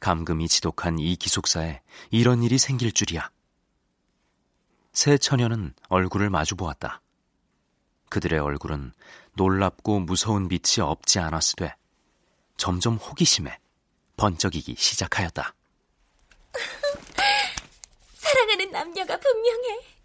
감금이 0.00 0.48
지독한 0.48 0.98
이 0.98 1.16
기숙사에 1.16 1.82
이런 2.10 2.42
일이 2.42 2.58
생길 2.58 2.92
줄이야. 2.92 3.30
새 4.92 5.18
처녀는 5.18 5.74
얼굴을 5.88 6.30
마주 6.30 6.56
보았다. 6.56 7.02
그들의 8.08 8.38
얼굴은 8.38 8.92
놀랍고 9.34 10.00
무서운 10.00 10.48
빛이 10.48 10.82
없지 10.82 11.18
않았으되 11.18 11.74
점점 12.56 12.96
호기심에 12.96 13.58
번쩍이기 14.16 14.76
시작하였다. 14.78 15.54
사랑하는 18.14 18.70
남녀가 18.70 19.18
분명해. 19.18 19.96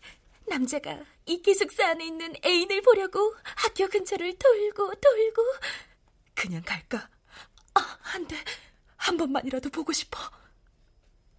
남자가 0.47 0.99
이 1.25 1.41
기숙사 1.41 1.91
안에 1.91 2.05
있는 2.05 2.33
애인을 2.43 2.81
보려고 2.81 3.33
학교 3.55 3.87
근처를 3.87 4.37
돌고 4.37 4.93
돌고 4.95 5.41
그냥 6.35 6.61
갈까? 6.65 7.07
아, 7.73 7.97
안 8.13 8.27
돼. 8.27 8.35
한 9.01 9.17
번만이라도 9.17 9.69
보고 9.71 9.91
싶어. 9.91 10.19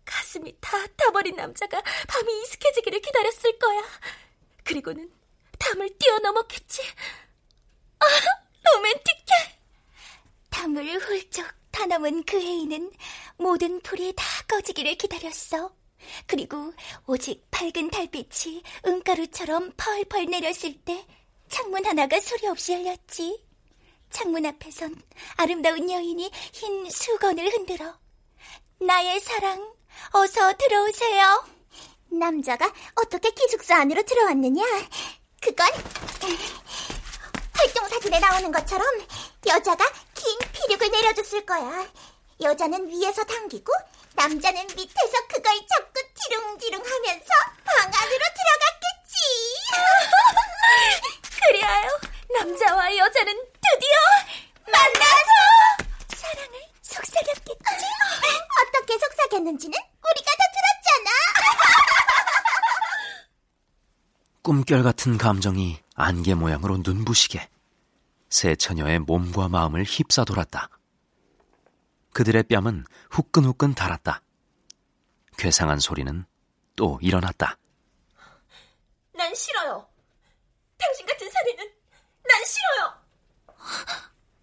가슴이 0.05 0.57
다 0.61 0.85
타버린 0.96 1.37
남자가 1.37 1.81
밤이 2.09 2.42
이슥해지기를 2.42 3.01
기다렸을 3.01 3.59
거야. 3.59 3.83
그리고는 4.64 5.11
담을 5.59 5.88
뛰어넘었겠지. 5.96 6.83
아, 8.01 8.05
로맨틱해. 8.64 9.59
담을 10.51 10.98
훌쩍 10.98 11.46
타넘은 11.70 12.25
그 12.25 12.37
애인은 12.37 12.90
모든 13.37 13.81
불이 13.81 14.14
다 14.16 14.25
꺼지기를 14.48 14.96
기다렸어. 14.96 15.72
그리고 16.27 16.75
오직 17.07 17.48
밝은 17.53 17.90
달빛이 17.90 18.62
은가루처럼 18.85 19.72
펄펄 19.77 20.27
내렸을 20.27 20.75
때 20.83 21.07
창문 21.48 21.87
하나가 21.87 22.18
소리 22.18 22.48
없이 22.48 22.72
열렸지. 22.72 23.52
창문 24.12 24.46
앞에선 24.46 24.94
아름다운 25.37 25.90
여인이 25.90 26.31
흰 26.53 26.90
수건을 26.90 27.53
흔들어 27.53 27.94
나의 28.81 29.20
사랑, 29.20 29.75
어서 30.12 30.53
들어오세요. 30.57 31.44
남자가 32.11 32.72
어떻게 32.96 33.31
기숙사 33.31 33.77
안으로 33.81 34.03
들어왔느냐? 34.03 34.62
그건 35.40 35.68
활동 37.55 37.88
사진에 37.88 38.18
나오는 38.18 38.51
것처럼 38.53 38.87
여자가 39.46 39.85
긴 40.14 40.38
피륙을 40.53 40.90
내려줬을 40.90 41.46
거야. 41.46 41.88
여자는 42.40 42.88
위에서 42.88 43.22
당기고 43.25 43.72
남자는 44.14 44.66
밑에서 44.66 45.27
그걸 45.29 45.55
잡고 45.55 46.01
뒤릉뒤릉 46.29 46.81
하면서 46.81 47.29
방 47.64 47.85
안으로 47.87 48.25
들어갔겠지. 48.37 49.16
그리하여 51.46 51.88
남자와 52.38 52.96
여자는 52.96 53.52
드디어 53.62 53.96
만나서 54.66 55.31
사랑을 56.16 56.61
속삭였겠지. 56.83 57.87
어떻게 58.61 58.98
속삭였는지는 58.98 59.79
우리가 59.79 60.31
다 60.37 60.42
들었잖아. 60.55 61.11
꿈결 64.42 64.83
같은 64.83 65.16
감정이 65.18 65.81
안개 65.94 66.35
모양으로 66.35 66.79
눈부시게 66.79 67.48
새 68.29 68.57
처녀의 68.57 69.01
몸과 69.01 69.48
마음을 69.48 69.85
휩싸돌았다. 69.85 70.68
그들의 72.12 72.42
뺨은 72.44 72.85
후끈후끈 73.11 73.75
달았다. 73.75 74.22
괴상한 75.38 75.79
소리는 75.79 76.25
또 76.77 76.98
일어났다. 77.03 77.57
난 79.14 79.35
싫어요. 79.35 79.87
당신 80.79 81.07
같은 81.07 81.31
사내는 81.31 81.72
난 82.29 82.44
싫어요. 82.44 83.02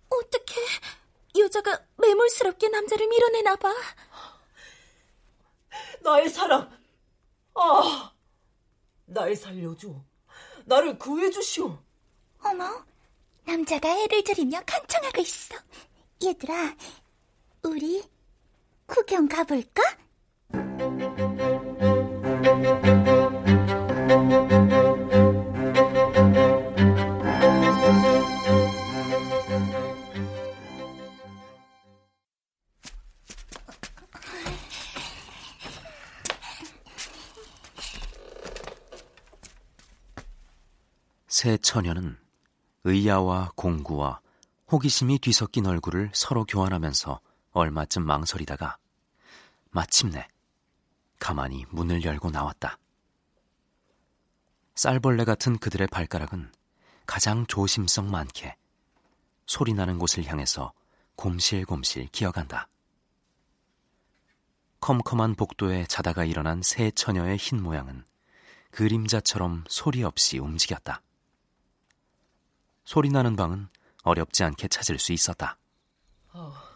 어떻게 0.09 0.55
여자가 1.37 1.85
매몰스럽게 1.97 2.69
남자를 2.69 3.07
밀어내나 3.07 3.55
봐. 3.57 3.73
나의 6.01 6.29
사랑. 6.29 6.69
아, 7.55 8.13
날 9.05 9.35
살려줘. 9.35 9.93
나를 10.65 10.97
구해주시오. 10.97 11.77
어머, 12.43 12.85
남자가 13.45 13.89
애를 13.89 14.23
들이며 14.23 14.61
간청하고 14.65 15.21
있어. 15.21 15.55
얘들아, 16.23 16.75
우리 17.63 18.03
구경 18.85 19.27
가볼까? 19.27 19.81
새 41.29 41.57
처녀는 41.57 42.17
의야와 42.85 43.51
공구와 43.55 44.19
호기심이 44.71 45.19
뒤섞인 45.19 45.67
얼굴을 45.67 46.09
서로 46.11 46.43
교환하면서 46.43 47.21
얼마쯤 47.51 48.03
망설이다가 48.03 48.77
마침내 49.69 50.27
가만히 51.19 51.67
문을 51.69 52.03
열고 52.03 52.31
나왔다. 52.31 52.79
쌀벌레 54.73 55.23
같은 55.23 55.59
그들의 55.59 55.87
발가락은 55.89 56.51
가장 57.05 57.45
조심성 57.45 58.09
많게 58.09 58.55
소리 59.45 59.73
나는 59.73 59.99
곳을 59.99 60.25
향해서 60.25 60.73
곰실곰실 61.15 62.07
기어간다. 62.07 62.67
컴컴한 64.79 65.35
복도에 65.35 65.85
자다가 65.85 66.25
일어난 66.25 66.63
새 66.63 66.89
처녀의 66.89 67.37
흰 67.37 67.61
모양은 67.61 68.03
그림자처럼 68.71 69.65
소리 69.67 70.03
없이 70.03 70.39
움직였다. 70.39 71.03
소리나는 72.89 73.35
방은 73.35 73.67
어렵지 74.01 74.43
않게 74.43 74.67
찾을 74.67 74.97
수 74.97 75.13
있었다. 75.13 75.59
아, 76.31 76.73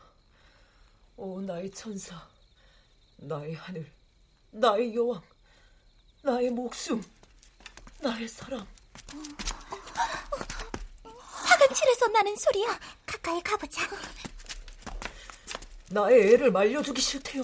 오 1.18 1.42
나의 1.42 1.72
천사, 1.72 2.30
나의 3.18 3.56
하늘, 3.56 3.92
나의 4.52 4.96
여왕, 4.96 5.20
나의 6.22 6.52
목숨, 6.52 7.02
나의 8.00 8.28
사랑. 8.28 8.64
화장실에서 11.10 12.08
나는 12.10 12.36
소리야. 12.36 12.80
가까이 13.08 13.42
가보자. 13.42 13.82
나의 15.90 16.34
애를 16.34 16.52
말려주기 16.52 17.02
싫대요. 17.02 17.42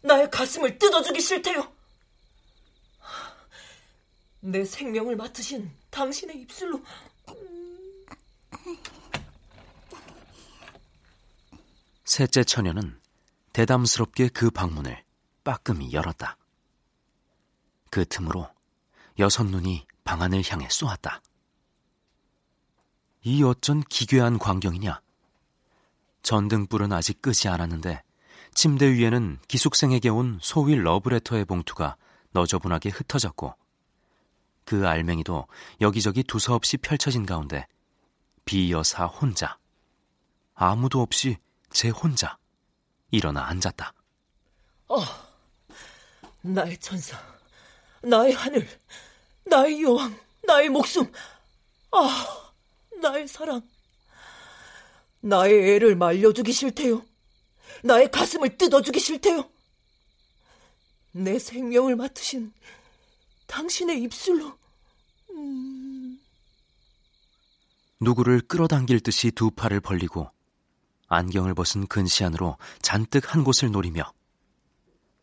나의 0.00 0.28
가슴을 0.28 0.76
뜯어주기 0.76 1.20
싫대요. 1.20 1.72
내 4.40 4.64
생명을 4.64 5.14
맡으신 5.14 5.70
당신의 5.90 6.40
입술로 6.40 6.82
셋째 12.04 12.44
처녀는 12.44 13.00
대담스럽게 13.52 14.28
그 14.28 14.50
방문을 14.50 15.02
빠끔히 15.42 15.92
열었다. 15.92 16.36
그 17.90 18.04
틈으로 18.04 18.48
여섯 19.18 19.44
눈이 19.44 19.86
방 20.04 20.22
안을 20.22 20.42
향해 20.48 20.68
쏘았다. 20.68 21.22
이 23.22 23.42
어쩐 23.42 23.82
기괴한 23.88 24.38
광경이냐? 24.38 25.00
전등불은 26.22 26.92
아직 26.92 27.22
끄지 27.22 27.48
않았는데 27.48 28.02
침대 28.54 28.92
위에는 28.92 29.38
기숙생에게 29.48 30.08
온 30.08 30.38
소위 30.40 30.76
러브레터의 30.76 31.44
봉투가 31.44 31.96
너저분하게 32.32 32.90
흩어졌고 32.90 33.54
그 34.64 34.86
알맹이도 34.86 35.46
여기저기 35.80 36.22
두서없이 36.22 36.76
펼쳐진 36.78 37.26
가운데 37.26 37.66
비여사 38.44 39.06
혼자 39.06 39.58
아무도 40.54 41.00
없이 41.00 41.36
제 41.70 41.88
혼자 41.88 42.38
일어나 43.10 43.46
앉았다. 43.46 43.92
어, 44.88 45.00
나의 46.42 46.78
천사, 46.78 47.18
나의 48.02 48.32
하늘, 48.32 48.68
나의 49.44 49.82
여왕, 49.82 50.18
나의 50.44 50.68
목숨, 50.68 51.10
아, 51.90 52.52
나의 53.00 53.26
사랑. 53.28 53.62
나의 55.20 55.74
애를 55.74 55.96
말려주기 55.96 56.52
싫대요. 56.52 57.02
나의 57.82 58.10
가슴을 58.10 58.58
뜯어주기 58.58 59.00
싫대요. 59.00 59.48
내 61.12 61.38
생명을 61.38 61.96
맡으신 61.96 62.52
당신의 63.46 64.02
입술로. 64.02 64.58
음... 65.30 66.18
누구를 68.00 68.40
끌어당길 68.42 69.00
듯이 69.00 69.30
두 69.30 69.50
팔을 69.50 69.80
벌리고 69.80 70.30
안경을 71.08 71.54
벗은 71.54 71.86
근시 71.86 72.24
안으로 72.24 72.58
잔뜩 72.82 73.34
한 73.34 73.44
곳을 73.44 73.70
노리며 73.70 74.12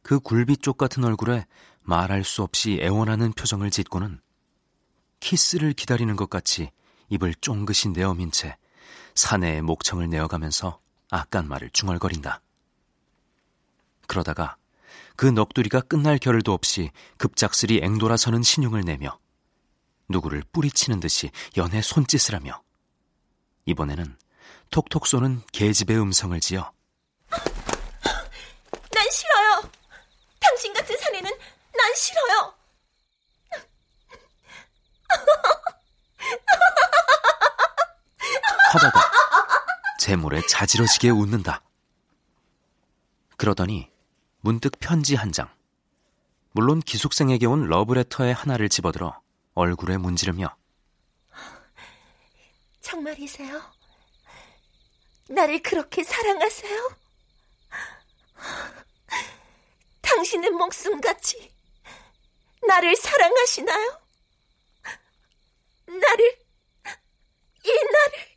그 0.01 0.19
굴비 0.19 0.57
쪽 0.57 0.77
같은 0.77 1.03
얼굴에 1.03 1.45
말할 1.81 2.23
수 2.23 2.43
없이 2.43 2.79
애원하는 2.81 3.33
표정을 3.33 3.71
짓고는 3.71 4.19
키스를 5.19 5.73
기다리는 5.73 6.15
것 6.15 6.29
같이 6.29 6.71
입을 7.09 7.35
쫑긋이 7.35 7.93
내어민 7.93 8.31
채 8.31 8.57
사내의 9.15 9.61
목청을 9.61 10.09
내어가면서 10.09 10.79
악간 11.09 11.47
말을 11.47 11.69
중얼거린다. 11.71 12.41
그러다가 14.07 14.57
그 15.15 15.25
넋두리가 15.27 15.81
끝날 15.81 16.17
겨를도 16.17 16.53
없이 16.53 16.91
급작스리 17.17 17.79
앵돌아서는 17.83 18.43
신용을 18.43 18.81
내며 18.81 19.19
누구를 20.09 20.43
뿌리치는 20.51 20.99
듯이 20.99 21.31
연애 21.57 21.81
손짓을 21.81 22.35
하며 22.35 22.61
이번에는 23.65 24.17
톡톡 24.71 25.07
쏘는 25.07 25.41
계집의 25.51 25.99
음성을 25.99 26.39
지어 26.39 26.71
난 28.91 29.09
싫어요. 29.11 29.69
당신 30.39 30.73
같은 30.73 30.97
사내는 30.97 31.29
난 31.29 31.95
싫어요. 31.95 32.53
하다가 38.73 39.11
재물에 39.99 40.41
자지러지게 40.47 41.09
웃는다. 41.09 41.61
그러더니 43.37 43.90
문득 44.41 44.79
편지 44.79 45.15
한 45.15 45.31
장, 45.31 45.47
물론 46.51 46.79
기숙생에게 46.79 47.45
온 47.45 47.67
러브레터의 47.67 48.33
하나를 48.33 48.69
집어들어 48.69 49.21
얼굴에 49.53 49.97
문지르며 49.97 50.55
정말이세요? 52.81 53.61
나를 55.29 55.61
그렇게 55.61 56.03
사랑하세요? 56.03 56.97
당신의 60.01 60.49
목숨같이 60.49 61.53
나를 62.67 62.95
사랑하시나요? 62.95 64.01
나를, 65.85 66.39
이 67.63 67.69
나를. 67.69 68.30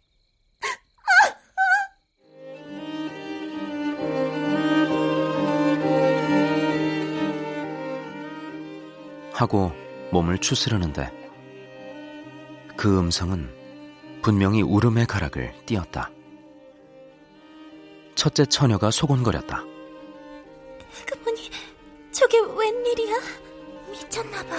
하고 9.34 9.72
몸을 10.12 10.38
추스르는데 10.38 11.10
그 12.76 12.98
음성은 12.98 13.50
분명히 14.22 14.62
울음의 14.62 15.06
가락을 15.06 15.52
띄었다. 15.66 16.10
첫째 18.14 18.46
처녀가 18.46 18.90
소곤거렸다. 18.92 19.64
그분이 21.06 21.50
저게 22.12 22.38
웬일이야? 22.38 23.16
미쳤나봐. 23.90 24.56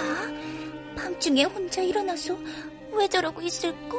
밤중에 0.94 1.44
혼자 1.44 1.80
일어나서 1.80 2.38
왜 2.92 3.08
저러고 3.08 3.40
있을까? 3.40 3.98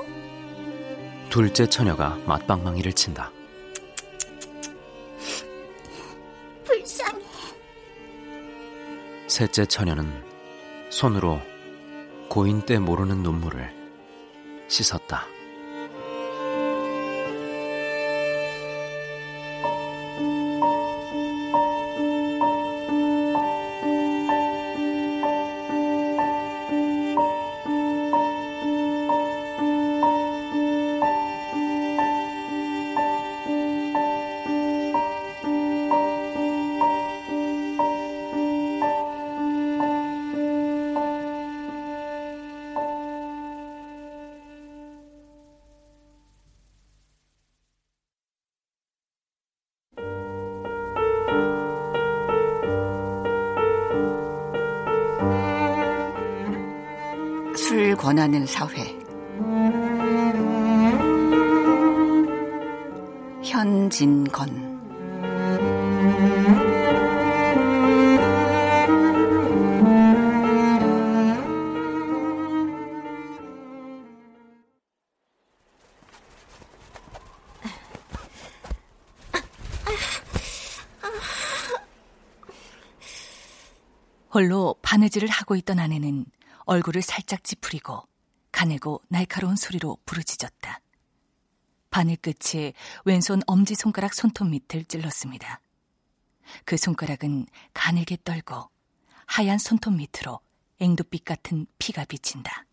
둘째 1.29 1.67
처녀가 1.67 2.15
맞방망이를 2.27 2.93
친다. 2.93 3.31
불쌍해. 6.63 7.25
셋째 9.27 9.65
처녀는 9.65 10.26
손으로 10.89 11.41
고인 12.29 12.61
때 12.61 12.79
모르는 12.79 13.23
눈물을 13.23 13.73
씻었다. 14.67 15.36
술 58.07 58.15
권하는 58.15 58.45
사회. 58.45 58.97
현진건. 63.43 64.77
홀로 84.33 84.75
바느질을 84.81 85.27
하고 85.27 85.57
있던 85.57 85.79
아내는 85.79 86.25
얼굴을 86.67 87.01
살짝 87.01 87.43
찌푸리고 87.43 88.07
가늘고 88.51 89.01
날카로운 89.07 89.55
소리로 89.55 89.97
부르짖었다. 90.05 90.81
바늘 91.89 92.17
끝이 92.17 92.73
왼손 93.05 93.41
엄지손가락 93.47 94.13
손톱 94.13 94.49
밑을 94.49 94.85
찔렀습니다. 94.85 95.61
그 96.65 96.77
손가락은 96.77 97.47
가늘게 97.73 98.17
떨고 98.23 98.69
하얀 99.25 99.57
손톱 99.57 99.95
밑으로 99.95 100.39
앵두빛 100.79 101.25
같은 101.25 101.65
피가 101.79 102.05
비친다. 102.05 102.65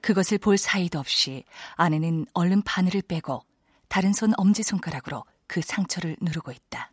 그것을 0.00 0.38
볼 0.38 0.58
사이도 0.58 0.98
없이 0.98 1.44
아내는 1.76 2.26
얼른 2.34 2.62
바늘을 2.62 3.02
빼고 3.02 3.44
다른 3.88 4.12
손 4.12 4.32
엄지손가락으로 4.36 5.24
그 5.46 5.62
상처를 5.62 6.16
누르고 6.20 6.50
있다. 6.50 6.90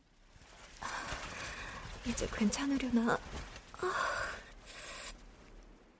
이제 2.10 2.28
괜찮으려나? 2.34 3.17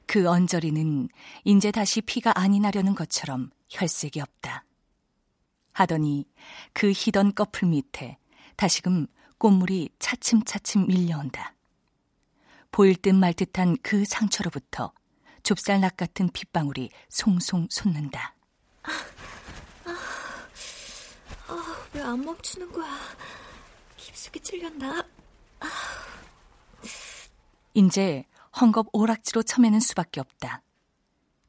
그 0.06 0.28
언저리는 0.28 1.08
이제 1.44 1.72
다시 1.72 2.02
피가 2.02 2.34
안이 2.36 2.60
나려는 2.60 2.96
것처럼 2.96 3.52
혈색이 3.70 4.20
없다. 4.20 4.66
하더니 5.74 6.26
그 6.74 6.92
희던 6.92 7.36
꺼풀 7.36 7.70
밑에 7.70 8.18
다시금 8.56 9.08
꽃물이 9.38 9.90
차츰차츰 10.00 10.88
밀려온다. 10.88 11.54
보일 12.72 12.96
듯 12.96 13.14
말 13.14 13.34
듯한 13.34 13.78
그 13.82 14.04
상처로부터 14.06 14.92
좁쌀낙 15.44 15.96
같은 15.96 16.28
핏방울이 16.30 16.90
송송 17.10 17.68
솟는다. 17.70 18.36
아, 21.48 21.88
왜 21.94 22.02
안 22.02 22.22
멈추는 22.24 22.72
거야? 22.72 22.98
깊숙이 23.98 24.40
찔렸나? 24.40 25.04
이제 27.80 28.26
헝겊 28.52 28.90
오락지로 28.92 29.44
쳐매는 29.44 29.80
수밖에 29.80 30.20
없다. 30.20 30.64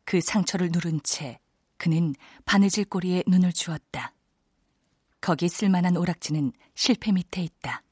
그 0.04 0.20
상처를 0.20 0.70
누른 0.72 1.00
채 1.02 1.40
그는 1.76 2.14
바느질 2.44 2.84
꼬리에 2.84 3.24
눈을 3.26 3.52
주었다. 3.52 4.14
거기 5.20 5.48
쓸만한 5.48 5.96
오락지는 5.96 6.52
실패 6.74 7.10
밑에 7.10 7.42
있다. 7.42 7.82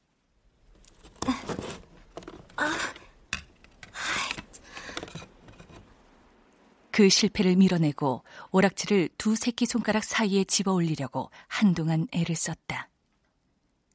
그 6.93 7.09
실패를 7.09 7.57
밀어내고 7.57 8.23
오락지를 8.53 9.09
두 9.19 9.35
새끼 9.35 9.67
손가락 9.67 10.05
사이에 10.05 10.45
집어 10.45 10.73
올리려고 10.73 11.31
한동안 11.49 12.07
애를 12.13 12.37
썼다. 12.37 12.89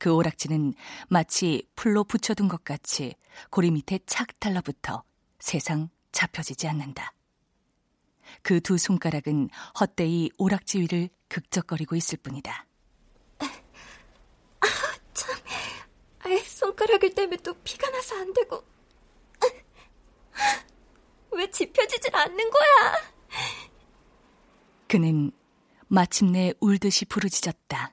그 0.03 0.13
오락지는 0.13 0.73
마치 1.07 1.65
풀로 1.77 2.03
붙여둔 2.03 2.49
것 2.49 2.65
같이 2.65 3.15
고리 3.49 3.71
밑에 3.71 3.99
착 4.05 4.37
달라붙어 4.37 5.01
세상 5.39 5.87
잡혀지지 6.11 6.67
않는다. 6.67 7.13
그 8.41 8.59
두 8.59 8.77
손가락은 8.77 9.49
헛되이 9.79 10.31
오락지 10.37 10.81
위를 10.81 11.07
극적거리고 11.29 11.95
있을 11.95 12.17
뿐이다. 12.17 12.65
아, 13.39 14.67
참. 15.13 15.39
아예 16.19 16.37
손가락을 16.39 17.15
떼면 17.15 17.39
또 17.41 17.53
피가 17.63 17.89
나서 17.89 18.17
안 18.17 18.33
되고. 18.33 18.61
왜 21.31 21.49
집혀지질 21.49 22.13
않는 22.13 22.49
거야? 22.49 23.13
그는 24.89 25.31
마침내 25.87 26.51
울듯이 26.59 27.05
부르짖었다. 27.05 27.92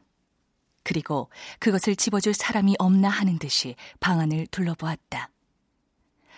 그리고 0.82 1.30
그것을 1.58 1.96
집어줄 1.96 2.34
사람이 2.34 2.76
없나 2.78 3.08
하는 3.08 3.38
듯이 3.38 3.76
방 4.00 4.20
안을 4.20 4.46
둘러보았다. 4.48 5.30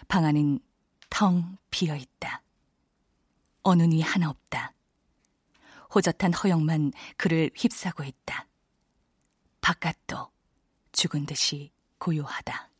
방 0.08 0.24
안은 0.24 0.60
텅 1.10 1.56
비어 1.70 1.96
있다. 1.96 2.42
어느 3.62 3.82
니 3.84 4.02
하나 4.02 4.30
없다. 4.30 4.72
호젓한 5.94 6.32
허영만 6.32 6.92
그를 7.16 7.50
휩싸고 7.54 8.02
있다. 8.02 8.48
바깥도 9.60 10.30
죽은 10.92 11.26
듯이 11.26 11.70
고요하다. 11.98 12.70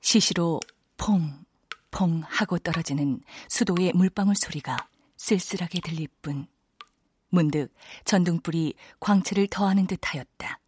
시시로 0.00 0.60
퐁, 0.96 1.44
퐁 1.90 2.22
하고 2.24 2.58
떨어지는 2.58 3.20
수도의 3.48 3.92
물방울 3.94 4.36
소리가 4.36 4.88
쓸쓸하게 5.16 5.80
들릴 5.80 6.08
뿐 6.22 6.46
문득 7.28 7.72
전등불이 8.04 8.74
광채를 9.00 9.48
더하는 9.48 9.86
듯하였다. 9.86 10.60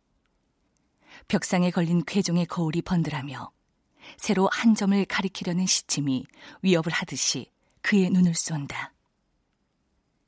벽상에 1.29 1.71
걸린 1.71 2.05
괴종의 2.05 2.47
거울이 2.47 2.83
번들하며 2.83 3.51
새로 4.17 4.49
한 4.53 4.75
점을 4.75 5.05
가리키려는 5.05 5.67
시침이 5.67 6.25
위협을 6.63 6.93
하듯이 6.93 7.51
그의 7.83 8.11
눈을 8.11 8.35
쏜다. 8.35 8.93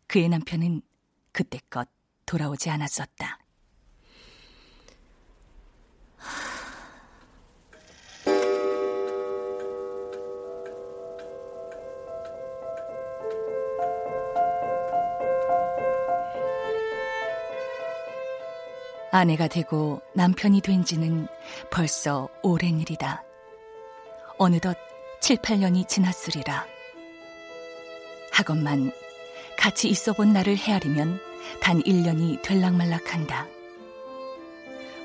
그의 0.06 0.28
남편은 0.28 0.82
그때껏 1.32 1.88
돌아오지 2.26 2.70
않았었다. 2.70 3.38
아내가 19.12 19.48
되고 19.48 20.00
남편이 20.14 20.60
된 20.60 20.84
지는 20.84 21.26
벌써 21.70 22.28
오랜 22.42 22.80
일이다. 22.80 23.24
어느덧 24.38 24.76
7, 25.20 25.38
8년이 25.38 25.88
지났으리라. 25.88 26.66
하건만 28.32 28.92
같이 29.58 29.88
있어 29.88 30.12
본 30.12 30.32
나를 30.32 30.56
헤아리면 30.56 31.20
단 31.60 31.82
1년이 31.82 32.42
될락말락한다. 32.42 33.46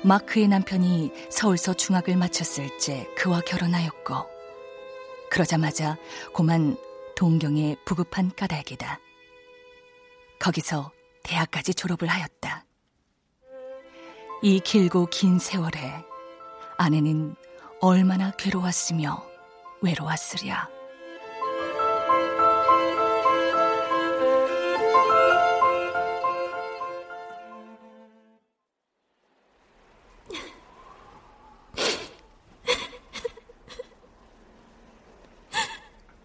마크의 0.04 0.48
남편이 0.48 1.10
서울서 1.30 1.74
중학을 1.74 2.16
마쳤을 2.16 2.68
때 2.78 3.08
그와 3.16 3.40
결혼하였고 3.40 4.14
그러자마자 5.30 5.96
고만 6.32 6.76
동경에 7.16 7.76
부급한 7.84 8.30
까닭이다. 8.36 9.00
거기서 10.38 10.92
대학까지 11.24 11.74
졸업을 11.74 12.08
하였다. 12.08 12.64
이 14.48 14.60
길고 14.60 15.06
긴 15.06 15.40
세월에 15.40 16.04
아내는 16.78 17.34
얼마나 17.80 18.30
괴로웠으며 18.30 19.26
외로웠으랴. 19.82 20.68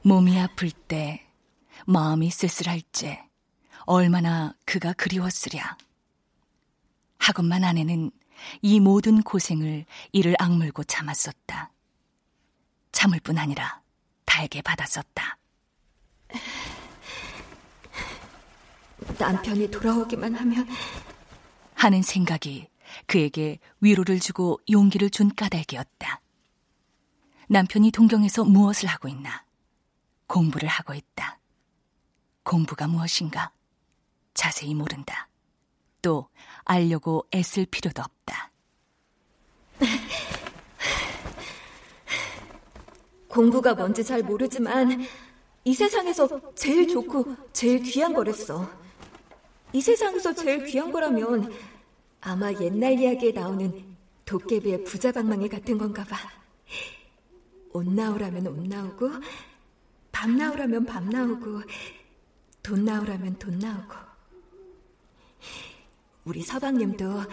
몸이 0.03 0.39
아플 0.39 0.69
때, 0.69 1.25
마음이 1.87 2.29
쓸쓸할 2.29 2.81
때, 2.91 3.27
얼마나 3.87 4.53
그가 4.65 4.93
그리웠으랴. 4.93 5.75
하건만 7.21 7.63
아내는 7.63 8.09
이 8.63 8.79
모든 8.79 9.21
고생을 9.21 9.85
이를 10.11 10.35
악물고 10.39 10.83
참았었다. 10.85 11.71
참을 12.91 13.19
뿐 13.19 13.37
아니라 13.37 13.81
달게 14.25 14.61
받았었다. 14.63 15.37
남편이 19.19 19.69
돌아오기만 19.69 20.33
하면 20.33 20.67
하는 21.75 22.01
생각이 22.01 22.67
그에게 23.05 23.59
위로를 23.81 24.19
주고 24.19 24.59
용기를 24.69 25.11
준 25.11 25.33
까닭이었다. 25.35 26.21
남편이 27.47 27.91
동경에서 27.91 28.45
무엇을 28.45 28.89
하고 28.89 29.07
있나? 29.07 29.45
공부를 30.25 30.67
하고 30.67 30.95
있다. 30.95 31.39
공부가 32.43 32.87
무엇인가? 32.87 33.51
자세히 34.33 34.73
모른다. 34.73 35.27
또 36.01 36.29
알려고 36.63 37.25
애쓸 37.33 37.65
필요도 37.65 38.01
없다. 38.01 38.51
공부가 43.27 43.73
뭔지 43.73 44.03
잘 44.03 44.21
모르지만 44.23 45.05
이 45.63 45.73
세상에서 45.73 46.53
제일 46.55 46.87
좋고 46.87 47.35
제일 47.53 47.81
귀한 47.83 48.13
거랬어. 48.13 48.69
이 49.73 49.81
세상에서 49.81 50.33
제일 50.33 50.65
귀한 50.65 50.91
거라면 50.91 51.51
아마 52.19 52.51
옛날 52.53 52.99
이야기에 52.99 53.31
나오는 53.31 53.95
도깨비의 54.25 54.83
부자방망이 54.83 55.47
같은 55.49 55.77
건가 55.77 56.03
봐. 56.03 56.17
옷 57.73 57.87
나오라면 57.87 58.47
옷 58.47 58.67
나오고 58.67 59.09
밤 60.11 60.37
나오라면 60.37 60.85
밤 60.85 61.09
나오고 61.09 61.61
돈 62.61 62.85
나오라면 62.85 63.39
돈 63.39 63.57
나오고 63.59 63.95
우리 66.25 66.41
서방님도 66.41 67.23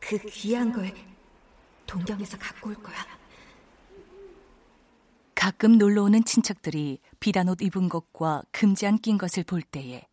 그 0.00 0.18
귀한 0.18 0.72
걸 0.72 0.92
동경에서 1.86 2.38
갖고 2.38 2.70
올 2.70 2.74
거야. 2.76 2.96
가끔 5.34 5.78
놀러 5.78 6.02
오는 6.02 6.24
친척들이 6.24 6.98
비단 7.20 7.48
옷 7.48 7.62
입은 7.62 7.88
것과 7.88 8.42
금지 8.52 8.86
안 8.86 8.98
낀 8.98 9.16
것을 9.18 9.44
볼 9.44 9.62
때에 9.62 10.06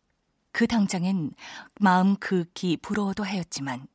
그 0.52 0.66
당장엔 0.66 1.32
마음 1.80 2.16
극히 2.16 2.76
부러워도 2.76 3.24
하였지만 3.24 3.86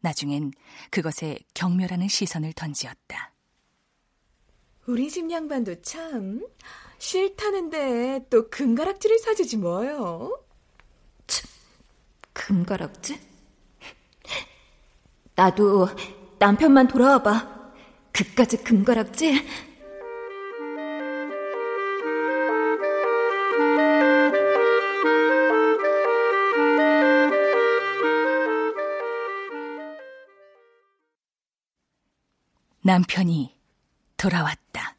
나중엔 0.00 0.52
그것에 0.90 1.38
경멸하는 1.54 2.08
시선을 2.08 2.52
던지었다. 2.52 3.32
우리 4.86 5.08
집 5.08 5.30
양반도 5.30 5.80
참 5.80 6.46
싫다는데 6.98 8.26
또 8.28 8.50
금가락지를 8.50 9.18
사주지 9.18 9.56
뭐요. 9.56 10.43
참, 12.34 12.64
금가락지? 12.64 13.20
나도 15.34 15.88
남편만 16.38 16.88
돌아와봐. 16.88 17.72
그까지 18.12 18.58
금가락지? 18.58 19.46
남편이 32.82 33.58
돌아왔다. 34.18 34.96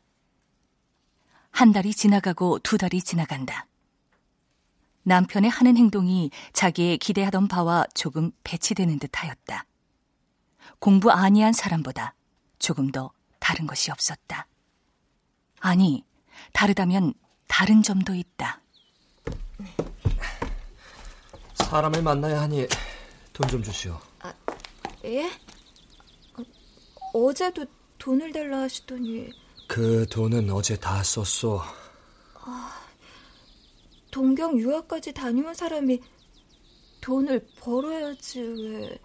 한 1.51 1.71
달이 1.71 1.93
지나가고 1.93 2.59
두 2.59 2.77
달이 2.77 3.01
지나간다. 3.01 3.67
남편의 5.09 5.49
하는 5.49 5.77
행동이 5.77 6.31
자기의 6.51 6.97
기대하던 6.97 7.47
바와 7.47 7.85
조금 7.93 8.31
배치되는 8.43 8.97
듯 8.99 9.11
하였다. 9.13 9.65
공부 10.79 11.11
아니한 11.11 11.53
사람보다 11.53 12.15
조금 12.59 12.91
더 12.91 13.11
다른 13.39 13.67
것이 13.67 13.91
없었다. 13.91 14.47
아니, 15.59 16.03
다르다면 16.53 17.13
다른 17.47 17.83
점도 17.83 18.13
있다. 18.15 18.61
사람을 21.55 22.01
만나야 22.01 22.41
하니 22.41 22.67
돈 23.33 23.47
좀 23.47 23.61
주시오. 23.63 23.99
아, 24.21 24.33
예? 25.05 25.29
어제도 27.13 27.65
돈을 27.99 28.31
달라 28.31 28.61
하시더니. 28.61 29.29
그 29.67 30.05
돈은 30.09 30.49
어제 30.51 30.75
다 30.77 31.03
썼소. 31.03 31.61
아, 32.41 32.84
동경 34.15 34.57
유학까지 34.57 35.11
다녀온 35.11 35.53
사람이 35.53 35.99
돈을 37.01 37.45
벌어야지 37.59 38.39
왜. 38.39 38.97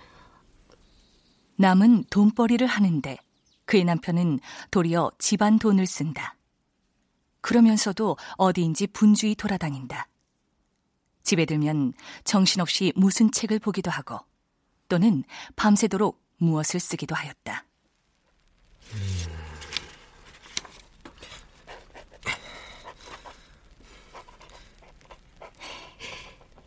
남은 1.57 2.05
돈벌이를 2.11 2.68
하는데 2.68 3.18
그의 3.64 3.83
남편은 3.83 4.38
도리어 4.70 5.11
집안 5.18 5.59
돈을 5.59 5.88
쓴다. 5.88 6.37
그러면서도 7.40 8.18
어디인지 8.37 8.87
분주히 8.87 9.35
돌아다닌다. 9.35 10.07
집에 11.25 11.44
들면 11.44 11.92
정신없이 12.23 12.92
무슨 12.94 13.33
책을 13.33 13.59
보기도 13.59 13.90
하고 13.90 14.20
또는 14.88 15.25
밤새도록 15.57 16.23
무엇을 16.37 16.79
쓰기도 16.79 17.16
하였다. 17.16 17.64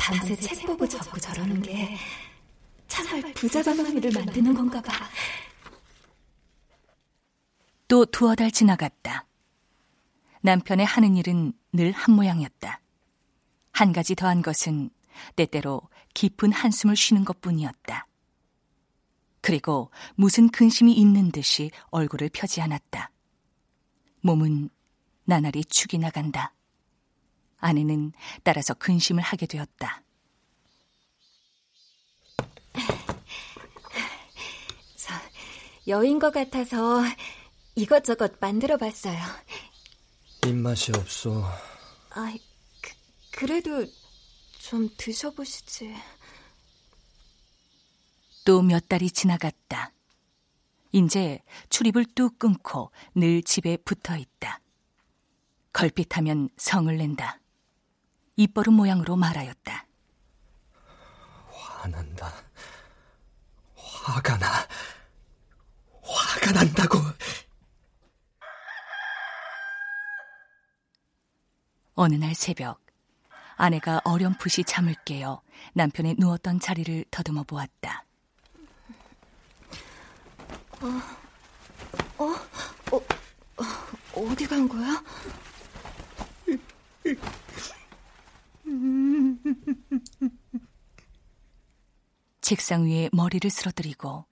밤새 0.03 0.35
책 0.35 0.65
보고 0.65 0.85
적고 0.85 1.17
저러는 1.17 1.61
게 1.61 1.95
참말 2.89 3.33
부자방망이를 3.33 4.11
만드는 4.11 4.53
건가 4.53 4.81
봐. 4.81 5.07
또 7.87 8.05
두어 8.05 8.35
달 8.35 8.51
지나갔다. 8.51 9.25
남편의 10.41 10.85
하는 10.85 11.15
일은 11.15 11.53
늘 11.71 11.93
한 11.93 12.15
모양이었다. 12.15 12.81
한 13.71 13.93
가지 13.93 14.13
더한 14.13 14.41
것은 14.41 14.89
때때로 15.37 15.81
깊은 16.13 16.51
한숨을 16.51 16.97
쉬는 16.97 17.23
것 17.23 17.39
뿐이었다. 17.39 18.05
그리고 19.39 19.89
무슨 20.15 20.49
근심이 20.49 20.91
있는 20.93 21.31
듯이 21.31 21.71
얼굴을 21.91 22.29
펴지 22.33 22.59
않았다. 22.61 23.09
몸은 24.19 24.69
나날이 25.23 25.63
축이 25.63 25.97
나간다. 25.97 26.53
아내는 27.63 28.11
따라서 28.43 28.73
근심을 28.73 29.23
하게 29.23 29.45
되었다. 29.45 30.01
저, 34.95 35.13
여인 35.87 36.19
것 36.19 36.31
같아서 36.31 37.01
이것저것 37.75 38.33
만들어 38.39 38.77
봤어요. 38.77 39.19
입맛이 40.45 40.91
없어. 40.95 41.43
아, 42.11 42.33
그, 42.81 42.91
그래도 43.31 43.85
좀 44.59 44.89
드셔보시지. 44.97 45.93
또 48.45 48.61
몇 48.61 48.87
달이 48.89 49.09
지나갔다. 49.11 49.93
이제 50.91 51.39
출입을 51.69 52.05
뚝 52.13 52.37
끊고 52.37 52.91
늘 53.15 53.41
집에 53.41 53.77
붙어 53.77 54.17
있다. 54.17 54.59
걸핏하면 55.71 56.49
성을 56.57 56.95
낸다. 56.95 57.39
입버릇 58.35 58.71
모양으로 58.73 59.15
말하였다. 59.15 59.85
화난다. 61.51 62.33
화가 63.75 64.37
나. 64.37 64.47
화가 66.01 66.51
난다고. 66.51 66.97
어느 71.95 72.15
날 72.15 72.33
새벽, 72.33 72.83
아내가 73.55 74.01
어렴풋이 74.03 74.63
잠을 74.63 74.95
깨어 75.05 75.41
남편의 75.73 76.15
누웠던 76.17 76.59
자리를 76.59 77.05
더듬어 77.11 77.43
보았다. 77.43 78.03
어, 80.81 80.87
어, 82.17 82.25
어, 82.91 83.65
어디 84.15 84.47
간 84.47 84.67
거야? 84.67 85.03
책상 92.41 92.85
위에 92.85 93.09
머리를 93.13 93.49
쓰러뜨리고 93.49 94.25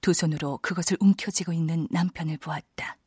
두 0.00 0.12
손으로 0.12 0.58
그것을 0.62 0.96
움켜쥐고 1.00 1.52
있는 1.52 1.86
남편을 1.90 2.38
보았다. 2.38 2.98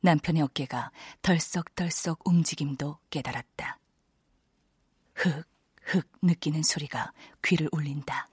남편의 0.00 0.42
어깨가 0.42 0.90
덜썩덜썩 1.22 2.20
움직임도 2.24 2.98
깨달았다. 3.10 3.78
흑, 5.14 5.44
흑 5.82 6.08
느끼는 6.22 6.62
소리가 6.62 7.12
귀를 7.42 7.68
울린다. 7.72 8.28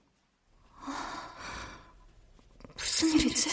무슨 2.76 3.08
일이지? 3.10 3.50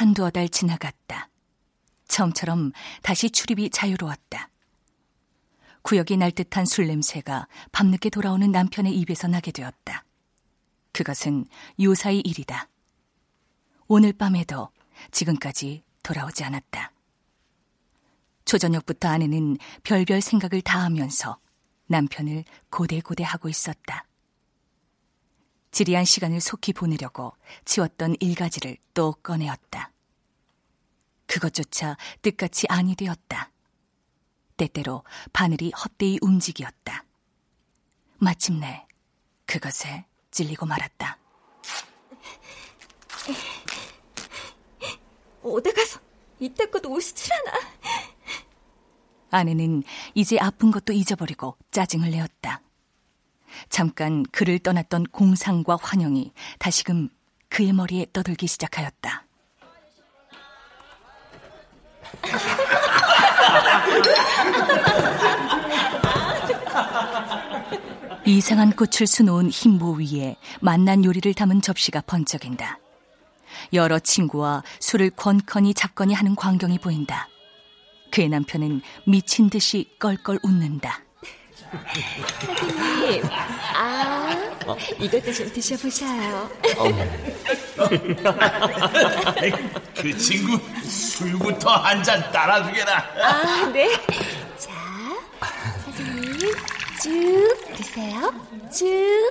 한두어 0.00 0.30
달 0.30 0.48
지나갔다. 0.48 1.28
처음처럼 2.08 2.72
다시 3.02 3.28
출입이 3.28 3.68
자유로웠다. 3.68 4.48
구역이 5.82 6.16
날 6.16 6.32
듯한 6.32 6.64
술 6.64 6.86
냄새가 6.86 7.46
밤늦게 7.70 8.08
돌아오는 8.08 8.50
남편의 8.50 8.96
입에서 8.96 9.28
나게 9.28 9.52
되었다. 9.52 10.06
그것은 10.92 11.44
요사의 11.78 12.20
일이다. 12.20 12.70
오늘 13.88 14.14
밤에도 14.14 14.70
지금까지 15.10 15.84
돌아오지 16.02 16.44
않았다. 16.44 16.92
초저녁부터 18.46 19.06
아내는 19.06 19.58
별별 19.82 20.22
생각을 20.22 20.62
다 20.62 20.82
하면서 20.82 21.38
남편을 21.88 22.44
고대고대 22.70 23.22
하고 23.22 23.50
있었다. 23.50 24.06
지리한 25.70 26.04
시간을 26.04 26.40
속히 26.40 26.72
보내려고 26.72 27.34
치웠던 27.64 28.16
일가지를 28.20 28.76
또 28.94 29.12
꺼내었다. 29.22 29.92
그것조차 31.26 31.96
뜻같이 32.22 32.66
아니 32.68 32.96
되었다. 32.96 33.50
때때로 34.56 35.04
바늘이 35.32 35.70
헛되이 35.70 36.18
움직이었다. 36.20 37.04
마침내 38.18 38.86
그것에 39.46 40.06
찔리고 40.30 40.66
말았다. 40.66 41.18
어디 45.42 45.72
가서 45.72 46.00
이때껏 46.38 46.84
오시질 46.84 47.32
않아. 47.32 47.58
아내는 49.30 49.84
이제 50.14 50.36
아픈 50.40 50.70
것도 50.70 50.92
잊어버리고 50.92 51.56
짜증을 51.70 52.10
내었다. 52.10 52.60
잠깐 53.68 54.24
그를 54.32 54.58
떠났던 54.58 55.04
공상과 55.12 55.78
환영이 55.80 56.32
다시금 56.58 57.08
그의 57.48 57.72
머리에 57.72 58.06
떠들기 58.12 58.46
시작하였다. 58.46 59.24
이상한 68.26 68.72
꽃을 68.72 69.06
수놓은 69.06 69.50
흰 69.50 69.78
모 69.78 69.92
위에 69.92 70.36
만난 70.60 71.04
요리를 71.04 71.32
담은 71.34 71.62
접시가 71.62 72.02
번쩍인다. 72.02 72.78
여러 73.72 73.98
친구와 73.98 74.62
술을 74.78 75.10
권커니 75.10 75.74
잡거니 75.74 76.14
하는 76.14 76.36
광경이 76.36 76.78
보인다. 76.78 77.28
그의 78.10 78.28
남편은 78.28 78.82
미친 79.06 79.50
듯이 79.50 79.90
껄껄 79.98 80.40
웃는다. 80.42 81.00
선생님, 82.46 83.22
아, 83.74 84.54
어? 84.66 84.76
이것도 84.98 85.32
좀 85.32 85.52
드셔보셔요. 85.52 86.50
그 89.96 90.16
친구 90.18 90.58
술부터 90.82 91.70
한 91.70 92.02
잔 92.02 92.20
따라주게라. 92.32 92.96
아, 93.22 93.66
네. 93.72 93.88
자, 94.56 94.70
선생님, 95.84 96.38
쭉 97.02 97.56
드세요. 97.76 98.32
쭉. 98.72 99.28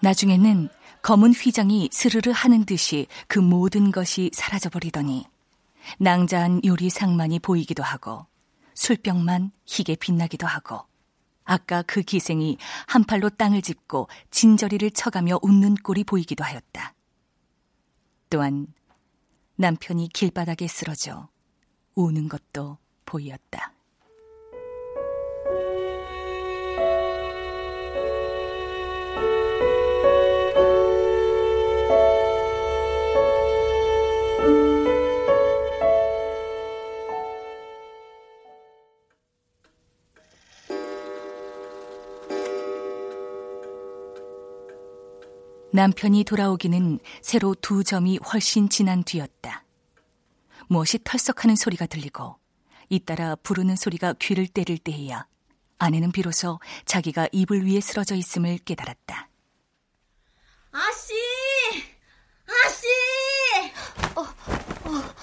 나중에는 0.00 0.68
검은 1.02 1.32
휘장이 1.32 1.90
스르르 1.92 2.30
하는 2.32 2.64
듯이 2.64 3.06
그 3.26 3.38
모든 3.38 3.90
것이 3.92 4.30
사라져버리더니 4.32 5.26
낭자한 5.98 6.62
요리 6.64 6.90
상만이 6.90 7.38
보이기도 7.40 7.82
하고 7.82 8.26
술병만 8.74 9.52
희게 9.66 9.96
빛나기도 9.96 10.46
하고 10.46 10.82
아까 11.44 11.82
그 11.82 12.02
기생이 12.02 12.56
한 12.86 13.04
팔로 13.04 13.28
땅을 13.30 13.62
짚고 13.62 14.08
진저리를 14.30 14.90
쳐가며 14.92 15.40
웃는 15.42 15.74
꼴이 15.76 16.04
보이기도 16.04 16.42
하였다. 16.42 16.94
또한 18.30 18.66
남편이 19.56 20.08
길바닥에 20.12 20.66
쓰러져 20.66 21.28
우는 21.94 22.28
것도 22.28 22.78
보이었다. 23.04 23.73
남편이 45.74 46.22
돌아오기는 46.22 47.00
새로 47.20 47.52
두 47.56 47.82
점이 47.82 48.20
훨씬 48.32 48.68
지난 48.68 49.02
뒤였다. 49.02 49.64
무엇이 50.68 51.00
털썩하는 51.02 51.56
소리가 51.56 51.86
들리고 51.86 52.36
잇따라 52.90 53.34
부르는 53.34 53.74
소리가 53.74 54.14
귀를 54.20 54.46
때릴 54.46 54.78
때에야 54.78 55.26
아내는 55.78 56.12
비로소 56.12 56.60
자기가 56.84 57.26
이불 57.32 57.64
위에 57.66 57.80
쓰러져 57.80 58.14
있음을 58.14 58.58
깨달았다. 58.58 59.28
아씨! 60.70 61.12
아씨! 62.46 62.86
어, 64.14 64.20
어. 64.20 65.14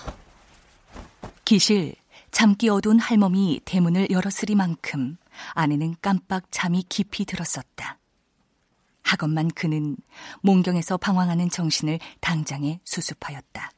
기실 1.46 1.96
잠기 2.32 2.68
어두운 2.68 3.00
할멈이 3.00 3.62
대문을 3.64 4.10
열었으리만큼 4.12 5.16
아내는 5.54 5.96
깜빡 6.02 6.44
잠이 6.52 6.84
깊이 6.90 7.24
들었었다. 7.24 8.01
하건만 9.12 9.50
그는 9.50 9.98
몽경에서 10.42 10.98
방황하는 10.98 11.50
정신을 11.50 12.00
당장에 12.22 12.80
수습하였다. 12.86 13.72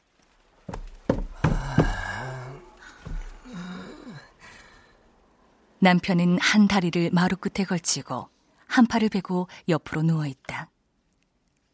남편은 5.80 6.38
한 6.40 6.68
다리를 6.68 7.10
마루 7.12 7.36
끝에 7.36 7.66
걸치고 7.66 8.28
한 8.66 8.86
팔을 8.86 9.08
베고 9.08 9.48
옆으로 9.68 10.02
누워 10.02 10.26
있다. 10.26 10.70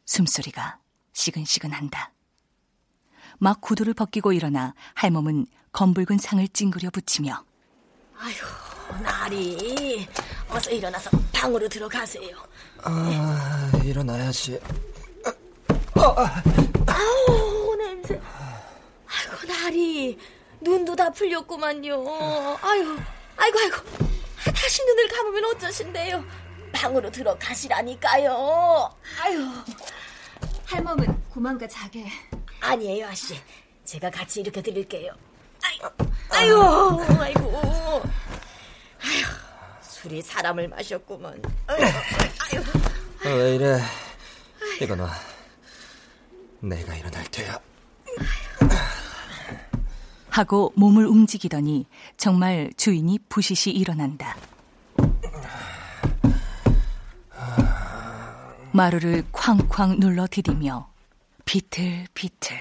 숨소리가 0.06 0.78
시근시근한다. 1.12 2.12
막 3.38 3.61
구두를 3.61 3.94
벗기고 3.94 4.32
일어나 4.32 4.74
할멈은 4.94 5.46
검붉은 5.72 6.18
상을 6.18 6.46
찡그려 6.48 6.90
붙이며 6.90 7.44
아휴, 8.18 8.69
나리. 8.99 10.09
어서 10.49 10.70
일어나서 10.70 11.11
방으로 11.32 11.68
들어가세요. 11.68 12.36
아, 12.82 13.70
일어나야지. 13.84 14.59
어, 15.95 16.03
아. 16.16 16.43
아우, 16.86 17.76
냄새. 17.76 18.20
아이고, 19.07 19.47
나리. 19.47 20.18
눈도 20.61 20.95
다 20.97 21.11
풀렸구만요. 21.11 22.59
아유, 22.62 22.99
아이고, 23.36 23.59
아이고. 23.59 23.76
다시 24.55 24.84
눈을 24.84 25.09
감으면 25.09 25.45
어쩌신대요. 25.47 26.24
방으로 26.72 27.11
들어가시라니까요. 27.11 28.95
아유. 29.22 29.49
할멈은 30.64 31.28
고만가 31.30 31.66
자게. 31.68 32.07
아니에요, 32.61 33.07
아씨. 33.09 33.41
제가 33.84 34.11
같이 34.11 34.41
이렇게 34.41 34.62
드릴게요. 34.62 35.12
아유, 35.62 35.91
아유, 36.30 37.20
아이고. 37.20 38.03
아유, 39.03 39.24
술이 39.82 40.22
사람을 40.22 40.68
마셨구먼. 40.68 41.42
아유. 41.66 41.80
어, 43.26 43.36
왜 43.36 43.55
이래? 43.57 43.80
이거 44.80 44.96
너. 44.96 45.09
내가 46.61 46.94
일어날 46.94 47.24
테야. 47.30 47.59
하고 50.30 50.72
몸을 50.76 51.07
움직이더니 51.07 51.86
정말 52.16 52.70
주인이 52.76 53.18
부시시 53.28 53.70
일어난다. 53.70 54.36
마루를 58.72 59.24
쾅쾅 59.32 59.98
눌러 59.98 60.26
디디며 60.30 60.88
비틀비틀 61.44 62.57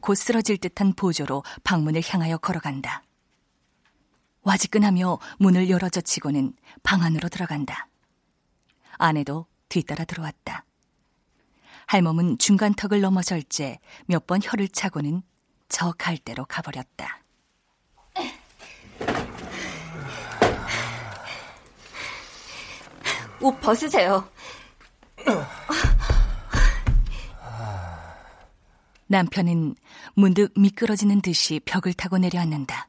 곧 0.00 0.14
쓰러질 0.14 0.58
듯한 0.58 0.92
보조로 0.94 1.42
방문을 1.64 2.02
향하여 2.06 2.38
걸어간다. 2.38 3.02
와지끈하며 4.48 5.18
문을 5.38 5.68
열어젖히고는 5.68 6.54
방 6.82 7.02
안으로 7.02 7.28
들어간다. 7.28 7.88
아내도 8.92 9.46
뒤따라 9.68 10.06
들어왔다. 10.06 10.64
할멈은 11.86 12.38
중간 12.38 12.72
턱을 12.72 13.02
넘어설째 13.02 13.78
몇번 14.06 14.40
혀를 14.42 14.68
차고는 14.68 15.22
저 15.68 15.92
갈대로 15.92 16.46
가버렸다. 16.46 17.22
옷 23.40 23.60
벗으세요. 23.60 24.28
남편은 29.08 29.74
문득 30.14 30.52
미끄러지는 30.56 31.20
듯이 31.20 31.60
벽을 31.64 31.92
타고 31.92 32.16
내려앉는다. 32.16 32.87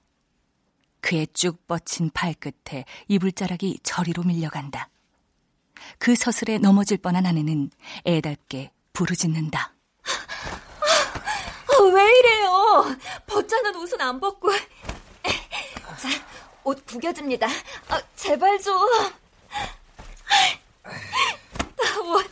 그의 1.01 1.27
쭉 1.33 1.65
뻗친 1.67 2.11
발끝에 2.13 2.85
이불자락이 3.07 3.79
저리로 3.83 4.23
밀려간다. 4.23 4.89
그 5.97 6.15
서슬에 6.15 6.57
넘어질 6.57 6.97
뻔한 6.97 7.25
아내는 7.25 7.71
애답게 8.05 8.71
부르짖는다. 8.93 9.73
아, 11.67 11.83
왜 11.93 12.19
이래요? 12.19 12.97
벗자는 13.27 13.75
옷은 13.75 14.01
안 14.01 14.19
벗고. 14.19 14.51
자, 14.51 16.09
옷 16.63 16.85
구겨집니다. 16.85 17.47
아, 17.87 18.01
제발 18.15 18.59
좀. 18.61 18.75
나 20.83 21.99
옷, 22.01 22.29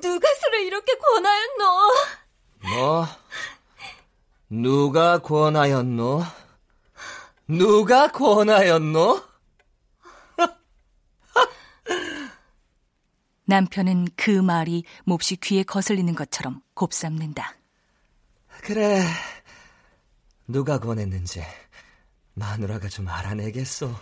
누가 0.00 0.28
술을 0.40 0.62
이렇게 0.62 0.92
권하였노? 0.96 1.64
뭐? 2.62 3.06
누가 4.48 5.18
권하였노? 5.18 6.24
누가 7.46 8.10
권하였노? 8.10 9.22
남편은 13.46 14.08
그 14.16 14.30
말이 14.30 14.84
몹시 15.04 15.36
귀에 15.36 15.62
거슬리는 15.62 16.14
것처럼 16.14 16.62
곱삼는다. 16.74 17.54
그래, 18.62 19.02
누가 20.46 20.78
권했는지 20.78 21.42
마누라가 22.34 22.88
좀 22.88 23.08
알아내겠소. 23.08 23.94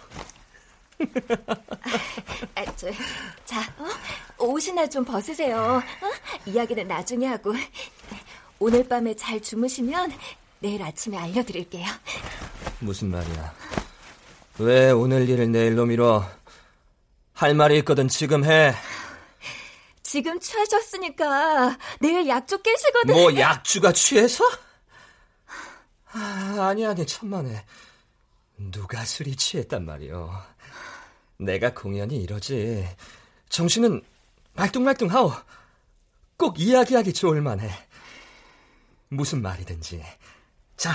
아, 2.54 2.64
저, 2.76 2.88
자, 3.44 3.60
어? 3.78 4.44
옷이나 4.44 4.88
좀 4.88 5.04
벗으세요. 5.04 5.60
어? 5.60 5.82
이야기는 6.46 6.86
나중에 6.86 7.26
하고. 7.26 7.52
오늘 8.60 8.88
밤에 8.88 9.14
잘 9.16 9.40
주무시면 9.40 10.12
내일 10.62 10.80
아침에 10.80 11.18
알려드릴게요. 11.18 11.84
무슨 12.78 13.10
말이야? 13.10 13.54
왜 14.60 14.92
오늘 14.92 15.28
일을 15.28 15.50
내일로 15.50 15.86
미뤄? 15.86 16.24
할 17.32 17.54
말이 17.54 17.78
있거든 17.78 18.06
지금 18.06 18.44
해. 18.44 18.72
지금 20.04 20.38
취하셨으니까 20.38 21.76
내일 22.00 22.28
약주 22.28 22.62
깨시거든. 22.62 23.12
뭐 23.14 23.36
약주가 23.36 23.92
취해서? 23.92 24.44
아, 26.12 26.68
아니 26.70 26.86
아니 26.86 27.04
천만에. 27.06 27.64
누가 28.56 29.04
술이 29.04 29.34
취했단 29.34 29.84
말이오. 29.84 30.30
내가 31.38 31.74
공연이 31.74 32.22
이러지. 32.22 32.88
정신은 33.48 34.00
말뚱말뚱하오. 34.52 35.32
꼭 36.36 36.60
이야기하기 36.60 37.12
좋을 37.14 37.40
만해. 37.40 37.68
무슨 39.08 39.42
말이든지. 39.42 40.04
자. 40.76 40.92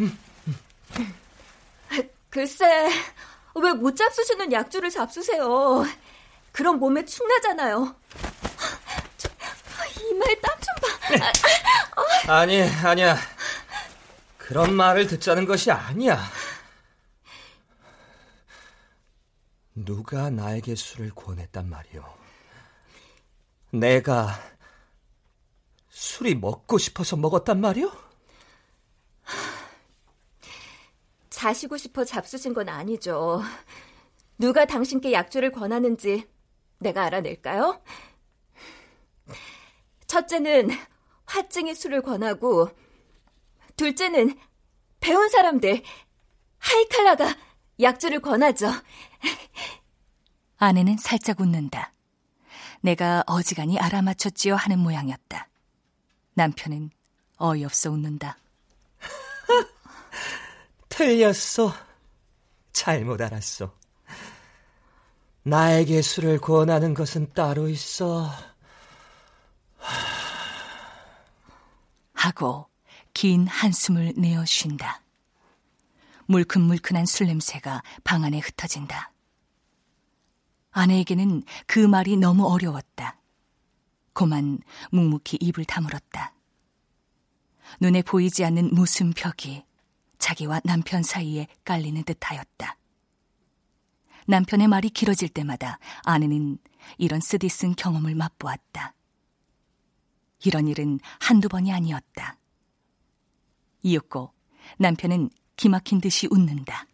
음, 0.00 0.18
음. 0.46 1.14
글쎄, 2.30 2.88
왜 3.54 3.72
못 3.72 3.96
잡수시는 3.96 4.52
약주를 4.52 4.90
잡수세요? 4.90 5.84
그럼 6.52 6.78
몸에 6.78 7.04
축나잖아요. 7.04 7.96
이마에 10.10 10.34
땀 10.40 10.56
좀 10.60 10.74
봐. 12.28 12.32
아, 12.32 12.38
아니, 12.40 12.62
아니야. 12.62 13.16
그런 14.38 14.74
말을 14.74 15.06
듣자는 15.06 15.44
것이 15.46 15.70
아니야. 15.70 16.18
누가 19.74 20.30
나에게 20.30 20.74
술을 20.74 21.10
권했단 21.14 21.68
말이오. 21.68 22.04
내가 23.72 24.38
술이 25.90 26.34
먹고 26.36 26.78
싶어서 26.78 27.16
먹었단 27.16 27.60
말이오? 27.60 27.90
자시고 31.30 31.76
싶어 31.76 32.04
잡수신 32.04 32.52
건 32.52 32.68
아니죠. 32.68 33.42
누가 34.38 34.64
당신께 34.64 35.12
약주를 35.12 35.52
권하는지 35.52 36.28
내가 36.78 37.04
알아낼까요? 37.04 37.82
첫째는 40.06 40.70
화증의 41.26 41.74
술을 41.74 42.02
권하고, 42.02 42.70
둘째는 43.76 44.36
배운 44.98 45.28
사람들, 45.28 45.82
하이칼라가 46.58 47.36
약주를 47.80 48.20
권하죠. 48.20 48.70
아내는 50.56 50.98
살짝 50.98 51.40
웃는다. 51.40 51.92
내가 52.82 53.22
어지간히 53.26 53.78
알아맞혔지요 53.78 54.56
하는 54.56 54.78
모양이었다. 54.78 55.48
남편은 56.34 56.90
어이없어 57.36 57.90
웃는다. 57.90 58.36
틀렸어. 61.00 61.72
잘못 62.74 63.22
알았어. 63.22 63.74
나에게 65.44 66.02
술을 66.02 66.38
권하는 66.38 66.92
것은 66.92 67.32
따로 67.32 67.70
있어. 67.70 68.30
하고 72.12 72.68
긴 73.14 73.46
한숨을 73.46 74.12
내어 74.18 74.44
쉰다. 74.44 75.02
물큰물큰한 76.26 77.06
술 77.06 77.28
냄새가 77.28 77.82
방 78.04 78.22
안에 78.22 78.38
흩어진다. 78.38 79.10
아내에게는 80.72 81.44
그 81.66 81.78
말이 81.78 82.18
너무 82.18 82.46
어려웠다. 82.46 83.18
고만 84.12 84.58
묵묵히 84.90 85.38
입을 85.40 85.64
다물었다. 85.64 86.34
눈에 87.80 88.02
보이지 88.02 88.44
않는 88.44 88.74
무슨 88.74 89.14
벽이 89.14 89.64
자기와 90.20 90.60
남편 90.64 91.02
사이에 91.02 91.48
깔리는 91.64 92.04
듯하였다. 92.04 92.76
남편의 94.26 94.68
말이 94.68 94.90
길어질 94.90 95.30
때마다 95.30 95.80
아내는 96.04 96.58
이런 96.98 97.20
쓰디쓴 97.20 97.74
경험을 97.74 98.14
맛보았다. 98.14 98.94
이런 100.44 100.68
일은 100.68 101.00
한두 101.18 101.48
번이 101.48 101.72
아니었다. 101.72 102.38
이윽고 103.82 104.32
남편은 104.78 105.30
기막힌 105.56 106.00
듯이 106.00 106.28
웃는다. 106.30 106.86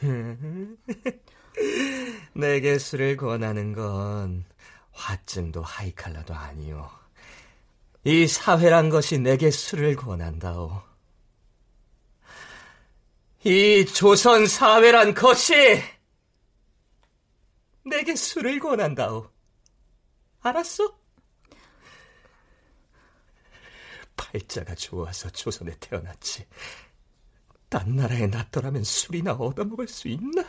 내게 2.32 2.78
술을 2.78 3.16
권하는 3.16 3.72
건 3.72 4.44
화증도 4.92 5.62
하이칼라도 5.62 6.34
아니오. 6.34 6.88
이 8.04 8.26
사회란 8.26 8.88
것이 8.88 9.18
내게 9.18 9.50
술을 9.50 9.96
권한다오. 9.96 10.89
이 13.44 13.86
조선 13.86 14.46
사회란 14.46 15.14
것이 15.14 15.54
내게 17.86 18.14
술을 18.14 18.58
권한다오. 18.58 19.30
알았어? 20.40 21.00
팔자가 24.14 24.74
좋아서 24.74 25.30
조선에 25.30 25.74
태어났지. 25.80 26.46
딴 27.70 27.96
나라에 27.96 28.26
낫더라면 28.26 28.84
술이나 28.84 29.32
얻어먹을 29.32 29.88
수 29.88 30.08
있나? 30.08 30.44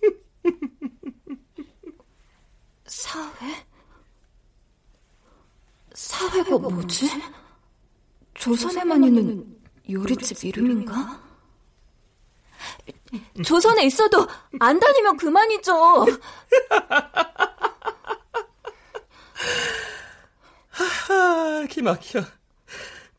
사회? 2.86 3.66
사회가 5.94 6.56
뭐지? 6.56 7.10
조선에만 8.34 9.02
있는 9.02 9.60
요리집 9.90 10.44
이름인가? 10.44 11.23
조선에 13.44 13.84
있어도 13.84 14.26
안 14.60 14.78
다니면 14.80 15.16
그만이죠. 15.16 16.06
하하, 20.70 21.66
기막혀. 21.66 22.22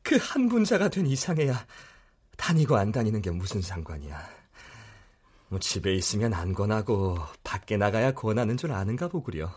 그 0.03 0.17
한 0.17 0.47
분자가 0.49 0.89
된 0.89 1.07
이상해야 1.07 1.65
다니고 2.37 2.75
안 2.77 2.91
다니는 2.91 3.21
게 3.23 3.31
무슨 3.31 3.61
상관이야. 3.61 4.29
뭐 5.47 5.59
집에 5.59 5.95
있으면 5.95 6.33
안 6.33 6.53
권하고 6.53 7.17
밖에 7.43 7.77
나가야 7.77 8.13
권하는 8.13 8.55
줄 8.57 8.71
아는가 8.71 9.07
보구려. 9.07 9.51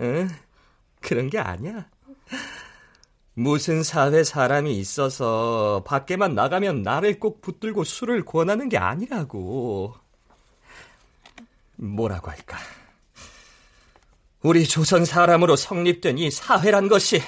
응? 0.00 0.28
그런 1.00 1.30
게 1.30 1.38
아니야. 1.38 1.88
무슨 3.34 3.82
사회 3.82 4.24
사람이 4.24 4.76
있어서 4.78 5.82
밖에만 5.86 6.34
나가면 6.34 6.82
나를 6.82 7.18
꼭 7.18 7.40
붙들고 7.40 7.84
술을 7.84 8.24
권하는 8.24 8.68
게 8.68 8.76
아니라고. 8.76 9.94
뭐라고 11.76 12.30
할까? 12.30 12.58
우리 14.42 14.66
조선 14.66 15.04
사람으로 15.04 15.56
성립된 15.56 16.18
이 16.18 16.30
사회란 16.30 16.88
것이 16.88 17.22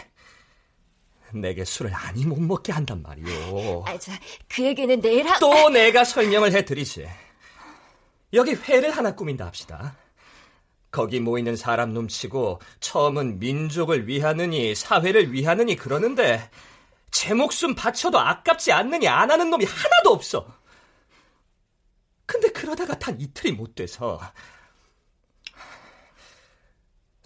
내게 1.32 1.64
술을 1.64 1.92
아니 1.94 2.24
못 2.24 2.40
먹게 2.40 2.72
한단 2.72 3.02
말이오. 3.02 3.84
아, 3.86 3.98
저, 3.98 4.12
그 4.48 4.62
얘기는 4.62 5.00
내일 5.00 5.26
하... 5.26 5.38
또 5.38 5.68
내가 5.70 6.04
설명을 6.04 6.52
해드리지. 6.52 7.08
여기 8.34 8.52
회를 8.52 8.90
하나 8.90 9.14
꾸민다 9.14 9.46
합시다. 9.46 9.96
거기 10.94 11.18
모이는 11.18 11.56
사람 11.56 11.92
놈치고 11.92 12.60
처음은 12.78 13.40
민족을 13.40 14.06
위하느니 14.06 14.76
사회를 14.76 15.32
위하느니 15.32 15.74
그러는데 15.74 16.48
제 17.10 17.34
목숨 17.34 17.74
바쳐도 17.74 18.20
아깝지 18.20 18.70
않느니 18.70 19.08
안 19.08 19.28
하는 19.28 19.50
놈이 19.50 19.64
하나도 19.64 20.10
없어. 20.10 20.46
근데 22.26 22.48
그러다가 22.50 22.96
단 22.96 23.20
이틀이 23.20 23.54
못 23.54 23.74
돼서 23.74 24.20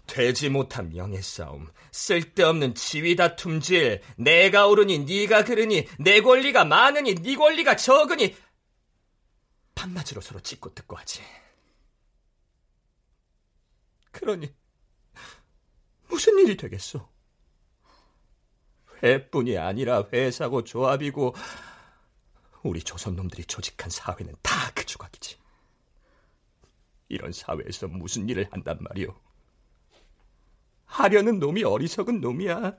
되지 0.06 0.48
못한 0.48 0.88
명예 0.88 1.20
싸움, 1.20 1.70
쓸데없는 1.92 2.74
지위 2.74 3.16
다툼질, 3.16 4.00
내가 4.16 4.66
옳으니 4.66 5.00
네가 5.00 5.44
그르니 5.44 5.86
내 5.98 6.22
권리가 6.22 6.64
많으니 6.64 7.16
네 7.16 7.36
권리가 7.36 7.76
적으니 7.76 8.34
반맞으로 9.74 10.22
서로 10.22 10.40
찍고 10.40 10.74
뜯고 10.74 10.96
하지. 10.96 11.20
그러니 14.18 14.52
무슨 16.08 16.38
일이 16.38 16.56
되겠소? 16.56 17.08
회뿐이 19.02 19.56
아니라 19.56 20.04
회사고 20.12 20.64
조합이고 20.64 21.34
우리 22.64 22.80
조선놈들이 22.82 23.44
조직한 23.44 23.90
사회는 23.90 24.34
다 24.42 24.58
그 24.74 24.84
조각이지. 24.84 25.38
이런 27.08 27.32
사회에서 27.32 27.88
무슨 27.88 28.28
일을 28.28 28.48
한단 28.50 28.78
말이오? 28.80 29.14
하려는 30.86 31.38
놈이 31.38 31.64
어리석은 31.64 32.20
놈이야. 32.20 32.76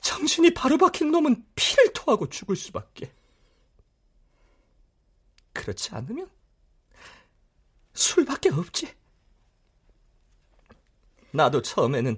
정신이 0.00 0.54
바로 0.54 0.78
박힌 0.78 1.10
놈은 1.10 1.44
피를 1.54 1.92
토하고 1.92 2.28
죽을 2.28 2.56
수밖에. 2.56 3.12
그렇지 5.52 5.94
않으면 5.94 6.30
술밖에 7.94 8.50
없지. 8.50 8.97
나도 11.32 11.62
처음에는 11.62 12.16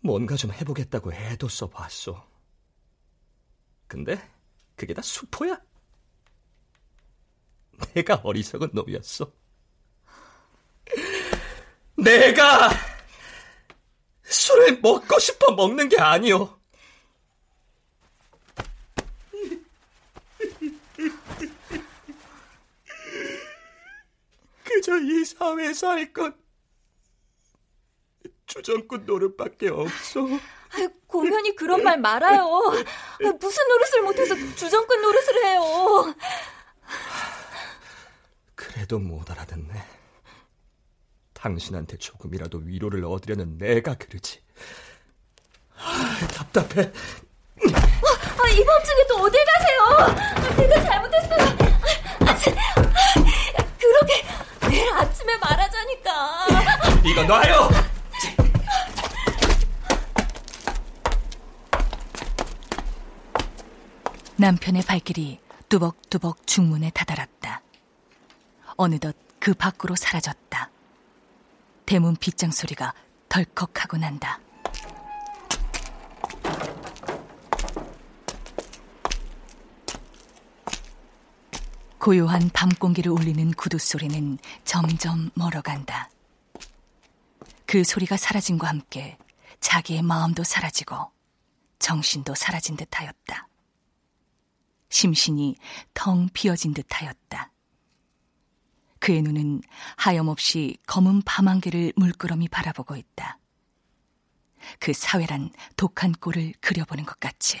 뭔가 0.00 0.36
좀 0.36 0.52
해보겠다고 0.52 1.12
애도 1.12 1.48
써봤어. 1.48 2.28
근데 3.86 4.20
그게 4.76 4.94
다 4.94 5.02
수포야. 5.02 5.60
내가 7.94 8.20
어리석은 8.22 8.70
놈이었어. 8.72 9.32
내가 11.96 12.70
술을 14.24 14.80
먹고 14.80 15.18
싶어 15.18 15.52
먹는 15.52 15.88
게 15.88 16.00
아니오. 16.00 16.58
그저 24.64 24.98
이 24.98 25.24
사회에서 25.24 25.90
할것 25.90 26.49
주정꾼 28.50 29.06
노릇밖에 29.06 29.68
없어. 29.68 30.26
아유, 30.74 30.88
고면이 31.06 31.54
그런 31.54 31.84
말 31.84 31.98
말아요. 31.98 32.44
무슨 33.40 33.68
노릇을 33.68 34.02
못해서 34.02 34.34
주정꾼 34.56 35.00
노릇을 35.00 35.44
해요. 35.44 36.14
그래도 38.56 38.98
못 38.98 39.30
알아듣네. 39.30 39.72
당신한테 41.32 41.96
조금이라도 41.96 42.58
위로를 42.64 43.04
얻으려는 43.04 43.56
내가 43.56 43.94
그러지. 43.94 44.42
아, 45.76 46.18
답답해. 46.34 46.92
아, 47.62 48.48
이 48.48 48.64
밤중에 48.64 49.06
또 49.08 49.16
어딜 49.22 49.40
가세요? 49.44 50.56
내가 50.56 50.82
잘못했어요. 50.82 51.56
그러게 53.78 54.24
내일 54.68 54.92
아침에 54.92 55.36
말하자니까. 55.38 56.46
이거 57.04 57.22
놔요. 57.22 57.89
남편의 64.40 64.84
발길이 64.84 65.38
뚜벅뚜벅 65.68 66.46
중문에 66.46 66.88
다다랐다. 66.94 67.60
어느덧 68.78 69.14
그 69.38 69.52
밖으로 69.52 69.94
사라졌다. 69.94 70.70
대문 71.84 72.16
빗장 72.16 72.50
소리가 72.50 72.94
덜컥 73.28 73.84
하고 73.84 73.98
난다. 73.98 74.40
고요한 81.98 82.48
밤 82.54 82.70
공기를 82.70 83.12
울리는 83.12 83.50
구두 83.52 83.76
소리는 83.76 84.38
점점 84.64 85.28
멀어간다. 85.34 86.08
그 87.66 87.84
소리가 87.84 88.16
사라짐과 88.16 88.66
함께 88.66 89.18
자기의 89.60 90.00
마음도 90.00 90.44
사라지고 90.44 90.96
정신도 91.78 92.34
사라진 92.34 92.78
듯 92.78 92.88
하였다. 92.98 93.49
심신이 94.90 95.56
텅 95.94 96.28
비어진 96.32 96.74
듯하였다. 96.74 97.50
그의 98.98 99.22
눈은 99.22 99.62
하염없이 99.96 100.76
검은 100.86 101.22
밤 101.22 101.48
안개를 101.48 101.94
물끄러미 101.96 102.48
바라보고 102.48 102.96
있다. 102.96 103.38
그 104.78 104.92
사회란 104.92 105.50
독한 105.76 106.12
꼴을 106.12 106.52
그려보는 106.60 107.06
것 107.06 107.18
같이. 107.18 107.58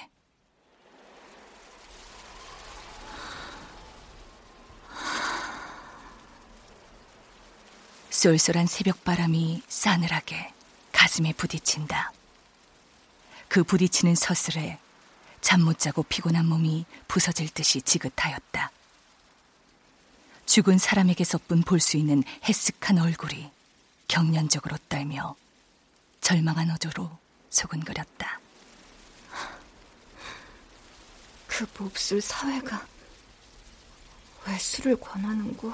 쏠쏠한 8.10 8.66
새벽바람이 8.66 9.62
싸늘하게 9.66 10.52
가슴에 10.92 11.32
부딪힌다. 11.32 12.12
그 13.48 13.64
부딪히는 13.64 14.14
서슬에 14.14 14.78
잠 15.40 15.62
못 15.62 15.78
자고 15.78 16.02
피곤한 16.02 16.46
몸이 16.46 16.84
부서질 17.08 17.48
듯이 17.50 17.80
지긋하였다. 17.82 18.70
죽은 20.46 20.78
사람에게서뿐 20.78 21.62
볼 21.62 21.80
수 21.80 21.96
있는 21.96 22.22
헬쓱한 22.42 23.02
얼굴이 23.02 23.50
경련적으로 24.08 24.76
떨며 24.88 25.36
절망한 26.20 26.70
어조로 26.72 27.10
소근거렸다. 27.50 28.40
그 31.46 31.66
몹쓸 31.78 32.20
사회가 32.20 32.86
왜 34.46 34.58
술을 34.58 34.96
권하는고? 34.96 35.72